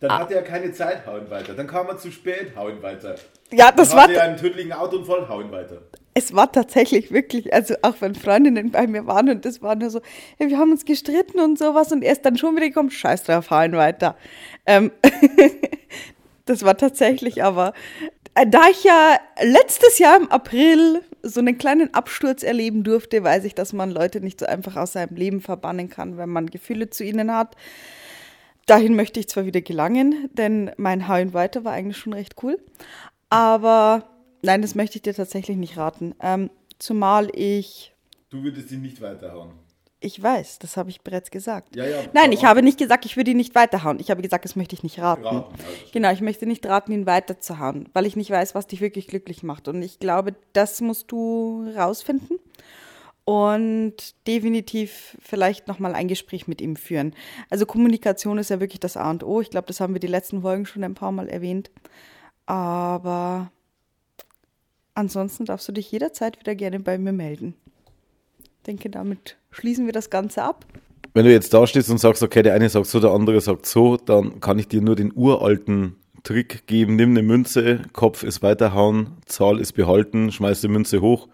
Dann 0.00 0.12
hatte 0.18 0.34
er 0.34 0.42
keine 0.42 0.72
Zeit, 0.72 1.06
hau 1.06 1.16
ihn 1.18 1.30
weiter. 1.30 1.54
Dann 1.54 1.66
kam 1.66 1.86
er 1.88 1.96
zu 1.98 2.10
spät, 2.10 2.52
hau 2.56 2.68
ihn 2.68 2.82
weiter. 2.82 3.14
ja, 3.52 3.70
das 3.72 3.88
Dann 3.90 3.96
war, 3.96 4.04
hatte 4.04 4.14
er 4.16 4.22
einen 4.24 4.36
tödlichen 4.36 4.72
Autounfall, 4.72 5.28
hau 5.28 5.40
ihn 5.40 5.50
weiter. 5.52 5.82
es 6.14 6.34
war 6.34 6.50
tatsächlich 6.52 7.10
wirklich, 7.10 7.54
also 7.54 7.74
auch 7.82 7.94
wenn 8.00 8.14
Freundinnen 8.14 8.70
bei 8.70 8.86
mir 8.86 9.06
waren 9.06 9.30
und 9.30 9.44
das 9.46 9.62
war 9.62 9.76
nur 9.76 9.88
so, 9.90 10.00
ja, 10.38 10.48
wir 10.48 10.58
haben 10.58 10.72
uns 10.72 10.84
gestritten 10.84 11.38
und 11.40 11.58
sowas 11.58 11.90
und 11.92 12.02
er 12.02 12.12
ist 12.12 12.24
dann 12.26 12.36
schon 12.36 12.54
wieder 12.56 12.66
gekommen, 12.68 12.90
scheiß 12.90 13.22
drauf, 13.24 13.50
hau 13.50 13.62
ihn 13.62 13.72
weiter. 13.72 14.16
Ähm, 14.66 14.90
das 16.50 16.64
war 16.64 16.76
tatsächlich 16.76 17.44
aber, 17.44 17.72
äh, 18.34 18.46
da 18.46 18.68
ich 18.68 18.82
ja 18.82 19.18
letztes 19.40 19.98
Jahr 19.98 20.16
im 20.16 20.30
April 20.30 21.00
so 21.22 21.38
einen 21.40 21.58
kleinen 21.58 21.94
Absturz 21.94 22.42
erleben 22.42 22.82
durfte, 22.82 23.22
weiß 23.22 23.44
ich, 23.44 23.54
dass 23.54 23.72
man 23.72 23.90
Leute 23.90 24.20
nicht 24.20 24.40
so 24.40 24.46
einfach 24.46 24.76
aus 24.76 24.94
seinem 24.94 25.14
Leben 25.16 25.40
verbannen 25.40 25.88
kann, 25.88 26.16
wenn 26.16 26.28
man 26.28 26.48
Gefühle 26.48 26.90
zu 26.90 27.04
ihnen 27.04 27.32
hat. 27.32 27.56
Dahin 28.66 28.96
möchte 28.96 29.20
ich 29.20 29.28
zwar 29.28 29.46
wieder 29.46 29.60
gelangen, 29.60 30.28
denn 30.32 30.72
mein 30.76 31.06
Hauen 31.06 31.34
weiter 31.34 31.64
war 31.64 31.72
eigentlich 31.72 31.98
schon 31.98 32.12
recht 32.12 32.34
cool. 32.42 32.58
Aber 33.28 34.08
nein, 34.42 34.62
das 34.62 34.74
möchte 34.74 34.96
ich 34.96 35.02
dir 35.02 35.14
tatsächlich 35.14 35.56
nicht 35.56 35.76
raten. 35.76 36.14
Ähm, 36.20 36.50
zumal 36.78 37.28
ich, 37.32 37.94
Du 38.30 38.42
würdest 38.42 38.70
ihn 38.70 38.82
nicht 38.82 39.00
weiterhauen. 39.00 39.52
Ich 40.00 40.22
weiß, 40.22 40.58
das 40.58 40.78
habe 40.78 40.88
ich 40.88 41.02
bereits 41.02 41.30
gesagt. 41.30 41.76
Ja, 41.76 41.84
ja, 41.84 41.98
Nein, 42.14 42.32
ich 42.32 42.44
habe 42.44 42.62
nicht 42.62 42.78
gesagt, 42.78 43.04
ich 43.04 43.18
würde 43.18 43.32
ihn 43.32 43.36
nicht 43.36 43.54
weiterhauen. 43.54 44.00
Ich 44.00 44.10
habe 44.10 44.22
gesagt, 44.22 44.46
das 44.46 44.56
möchte 44.56 44.74
ich 44.74 44.82
nicht 44.82 44.98
raten. 44.98 45.24
Raten, 45.24 45.54
stimmt. 45.54 45.92
genau, 45.92 46.10
ich 46.10 46.22
möchte 46.22 46.46
nicht 46.46 46.64
raten, 46.64 46.92
ihn 46.92 47.06
weiterzuhauen, 47.06 47.88
weil 47.92 48.06
ich 48.06 48.16
nicht 48.16 48.30
weiß, 48.30 48.54
was 48.54 48.66
dich 48.66 48.80
wirklich 48.80 49.08
glücklich 49.08 49.42
macht. 49.42 49.68
Und 49.68 49.82
ich 49.82 49.98
glaube, 49.98 50.34
das 50.54 50.80
musst 50.80 51.12
du 51.12 51.70
rausfinden 51.76 52.38
und 53.26 53.94
definitiv 54.26 55.18
vielleicht 55.20 55.68
nochmal 55.68 55.94
ein 55.94 56.08
Gespräch 56.08 56.48
mit 56.48 56.62
ihm 56.62 56.76
führen. 56.76 57.14
Also 57.50 57.66
Kommunikation 57.66 58.38
ist 58.38 58.48
ja 58.48 58.58
wirklich 58.58 58.80
das 58.80 58.96
A 58.96 59.10
und 59.10 59.22
O. 59.22 59.42
Ich 59.42 59.50
glaube, 59.50 59.66
das 59.66 59.80
haben 59.80 59.92
wir 59.92 60.00
die 60.00 60.06
letzten 60.06 60.40
Folgen 60.40 60.64
schon 60.64 60.82
ein 60.82 60.94
paar 60.94 61.12
Mal 61.12 61.28
erwähnt. 61.28 61.70
Aber 62.46 63.52
ansonsten 64.94 65.44
darfst 65.44 65.68
du 65.68 65.72
dich 65.72 65.92
jederzeit 65.92 66.40
wieder 66.40 66.54
gerne 66.54 66.80
bei 66.80 66.96
mir 66.96 67.12
melden. 67.12 67.54
Ich 68.38 68.62
denke, 68.66 68.88
damit 68.88 69.36
schließen 69.50 69.86
wir 69.86 69.92
das 69.92 70.10
Ganze 70.10 70.42
ab. 70.42 70.64
Wenn 71.12 71.24
du 71.24 71.32
jetzt 71.32 71.52
da 71.52 71.66
stehst 71.66 71.90
und 71.90 71.98
sagst, 71.98 72.22
okay, 72.22 72.42
der 72.42 72.54
eine 72.54 72.68
sagt 72.68 72.86
so, 72.86 73.00
der 73.00 73.10
andere 73.10 73.40
sagt 73.40 73.66
so, 73.66 73.96
dann 73.96 74.40
kann 74.40 74.58
ich 74.58 74.68
dir 74.68 74.80
nur 74.80 74.94
den 74.94 75.12
uralten 75.14 75.96
Trick 76.22 76.66
geben. 76.66 76.96
Nimm 76.96 77.10
eine 77.10 77.22
Münze, 77.22 77.80
Kopf 77.92 78.22
ist 78.22 78.42
weiterhauen, 78.42 79.16
Zahl 79.26 79.58
ist 79.58 79.72
behalten, 79.72 80.30
schmeiß 80.30 80.60
die 80.60 80.68
Münze 80.68 81.00
hoch. 81.00 81.28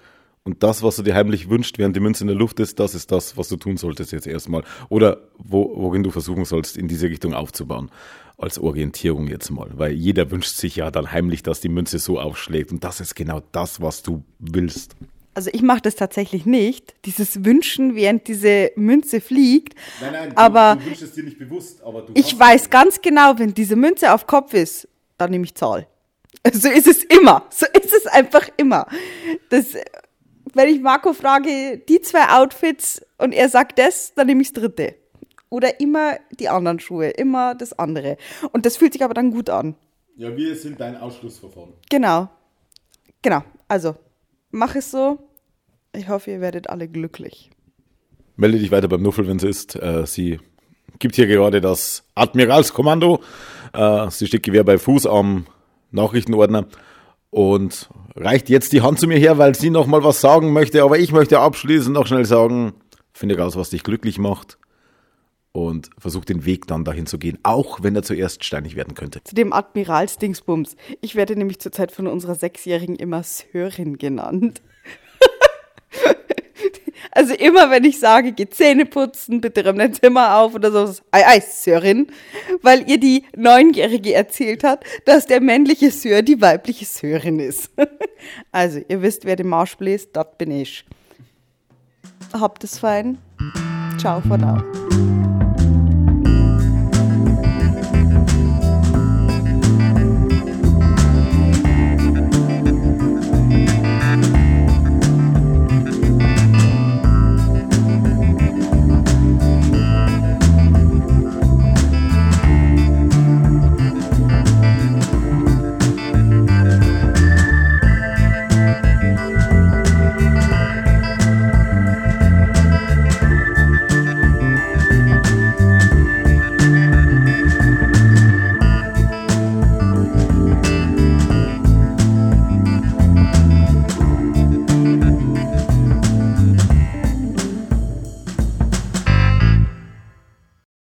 Und 0.45 0.63
das, 0.63 0.83
was 0.83 0.97
du 0.97 1.03
dir 1.03 1.15
heimlich 1.15 1.51
wünscht, 1.51 1.77
während 1.77 1.97
die 1.97 2.01
Münze 2.01 2.23
in 2.23 2.29
der 2.29 2.37
Luft 2.37 2.61
ist, 2.61 2.79
das 2.79 2.95
ist 2.95 3.11
das, 3.11 3.37
was 3.37 3.49
du 3.49 3.57
tun 3.57 3.77
solltest 3.77 4.13
jetzt 4.13 4.29
erstmal. 4.29 4.63
Oder 4.89 5.19
wo, 5.37 5.73
worin 5.77 6.05
du 6.05 6.13
versuchen 6.13 6.45
sollst, 6.45 6.77
in 6.77 6.87
diese 6.87 7.09
Richtung 7.11 7.35
aufzubauen. 7.35 7.91
Als 8.39 8.59
Orientierung 8.59 9.27
jetzt 9.27 9.51
mal. 9.51 9.71
Weil 9.75 9.93
jeder 9.93 10.31
wünscht 10.31 10.55
sich 10.57 10.77
ja 10.77 10.91
dann 10.91 11.11
heimlich, 11.11 11.43
dass 11.43 11.61
die 11.61 11.69
Münze 11.69 11.99
so 11.99 12.21
aufschlägt. 12.21 12.71
Und 12.71 12.85
das 12.85 13.01
ist 13.01 13.17
genau 13.17 13.43
das, 13.51 13.81
was 13.81 14.03
du 14.03 14.23
willst. 14.39 14.95
Also 15.37 15.51
ich 15.53 15.61
mache 15.61 15.83
das 15.83 15.97
tatsächlich 15.97 16.47
nicht, 16.47 16.95
dieses 17.05 17.45
Wünschen, 17.45 17.95
während 17.95 18.27
diese 18.27 18.73
Münze 18.75 19.21
fliegt. 19.21 19.75
Nein, 20.01 20.13
nein, 20.13 20.31
du, 20.31 20.37
aber 20.39 20.77
du 20.77 20.87
wünschst 20.87 21.03
es 21.03 21.13
dir 21.13 21.25
nicht 21.25 21.39
bewusst, 21.39 21.83
aber 21.83 22.01
du 22.01 22.15
ich 22.15 22.39
weiß 22.39 22.71
ganz 22.71 23.03
genau, 23.03 23.39
wenn 23.39 23.53
diese 23.53 23.77
Münze 23.77 24.15
auf 24.15 24.27
Kopf 24.27 24.55
ist, 24.55 24.89
dann 25.19 25.31
nehme 25.31 25.45
ich 25.45 25.55
Zahl. 25.55 25.87
So 26.55 26.71
ist 26.71 26.87
es 26.87 27.05
immer. 27.05 27.45
So 27.51 27.67
ist 27.67 27.93
es 27.93 28.07
einfach 28.07 28.49
immer. 28.57 28.87
Das, 29.51 29.75
wenn 30.55 30.69
ich 30.71 30.81
Marco 30.81 31.13
frage, 31.13 31.83
die 31.87 32.01
zwei 32.01 32.31
Outfits 32.31 33.05
und 33.19 33.33
er 33.33 33.51
sagt 33.51 33.79
das, 33.79 34.15
dann 34.15 34.29
nehme 34.29 34.41
ich 34.41 34.55
das 34.55 34.63
dritte. 34.63 34.95
Oder 35.51 35.81
immer 35.81 36.17
die 36.41 36.49
anderen 36.49 36.81
Schuhe, 36.81 37.11
immer 37.11 37.55
das 37.55 37.79
andere. 37.79 38.17
Und 38.53 38.65
das 38.65 38.79
fühlt 38.79 38.95
sich 38.95 39.05
aber 39.05 39.13
dann 39.13 39.33
gut 39.33 39.51
an. 39.51 39.75
Ja, 40.17 40.35
wir 40.35 40.57
sind 40.57 40.81
dein 40.81 40.97
Ausschlussverfahren. 40.97 41.75
Genau. 41.91 42.31
Genau. 43.21 43.43
Also, 43.69 43.97
mach 44.51 44.75
es 44.77 44.91
so. 44.91 45.26
Ich 45.97 46.09
hoffe, 46.09 46.31
ihr 46.31 46.41
werdet 46.41 46.69
alle 46.69 46.89
glücklich. 46.89 47.51
Melde 48.37 48.59
dich 48.59 48.71
weiter 48.71 48.89
beim 48.89 49.03
Nuffel, 49.03 49.27
wenn 49.27 49.39
es 49.39 49.45
ist. 49.45 49.77
Äh, 49.77 50.07
sie 50.07 50.39
gibt 50.99 51.15
hier 51.15 51.27
gerade 51.27 51.61
das 51.61 52.05
Admiralskommando. 52.15 53.21
Äh, 53.73 54.11
sie 54.11 54.27
steht 54.27 54.43
Gewehr 54.43 54.65
bei 54.65 54.79
Fuß 54.79 55.07
am 55.07 55.47
Nachrichtenordner 55.91 56.67
und 57.31 57.89
reicht 58.15 58.51
jetzt 58.51 58.73
die 58.73 58.83
Hand 58.83 59.01
zu 59.01 59.07
mir 59.07 59.19
her, 59.19 59.39
weil 59.39 59.55
sie 59.55 59.71
noch 59.71 59.87
mal 59.87 60.05
was 60.05 60.21
sagen 60.21 60.53
möchte. 60.53 60.83
Aber 60.83 60.99
ich 60.99 61.13
möchte 61.13 61.41
abschließend 61.41 61.95
noch 61.95 62.07
schnell 62.07 62.27
sagen, 62.27 62.75
finde 63.13 63.39
raus, 63.39 63.57
was 63.57 63.71
dich 63.71 63.83
glücklich 63.83 64.19
macht 64.19 64.59
und 65.53 65.89
versuch 65.97 66.27
den 66.27 66.45
Weg 66.45 66.67
dann 66.67 66.85
dahin 66.85 67.07
zu 67.07 67.19
gehen, 67.19 67.39
auch 67.43 67.83
wenn 67.83 67.97
er 67.97 68.03
zuerst 68.03 68.45
steinig 68.45 68.77
werden 68.77 68.95
könnte. 68.95 69.25
Zu 69.25 69.35
dem 69.35 69.55
Admiralsdingsbums. 69.55 70.77
Ich 71.01 71.15
werde 71.15 71.35
nämlich 71.35 71.59
zurzeit 71.59 71.93
von 71.93 72.07
unserer 72.07 72.35
Sechsjährigen 72.35 72.97
immer 72.97 73.23
Sörin 73.23 73.97
genannt. 73.97 74.61
also 77.11 77.35
immer, 77.35 77.71
wenn 77.71 77.85
ich 77.85 77.99
sage, 77.99 78.33
geh 78.33 78.49
Zähne 78.49 78.87
putzen, 78.87 79.41
bitte 79.41 79.65
räum 79.65 79.79
dein 79.79 79.95
Zimmer 79.95 80.39
auf 80.39 80.55
oder 80.55 80.71
so, 80.71 81.01
ei, 81.11 81.27
ei, 81.27 81.41
Sörin. 81.41 82.09
Weil 82.63 82.89
ihr 82.89 82.99
die 82.99 83.25
Neunjährige 83.37 84.15
erzählt 84.15 84.65
hat, 84.65 84.85
dass 85.05 85.27
der 85.27 85.41
männliche 85.41 85.91
Sör 85.91 86.23
die 86.23 86.41
weibliche 86.41 86.85
Sörin 86.85 87.39
ist. 87.39 87.71
also, 88.53 88.81
ihr 88.89 89.03
wisst, 89.03 89.25
wer 89.25 89.37
den 89.37 89.49
Marsch 89.49 89.77
bläst, 89.77 90.11
das 90.15 90.27
bin 90.39 90.51
ich. 90.51 90.85
Habt 92.33 92.65
es 92.65 92.79
fein. 92.79 93.19
Ciao 93.99 94.21
for 94.21 94.37
now. 94.37 94.63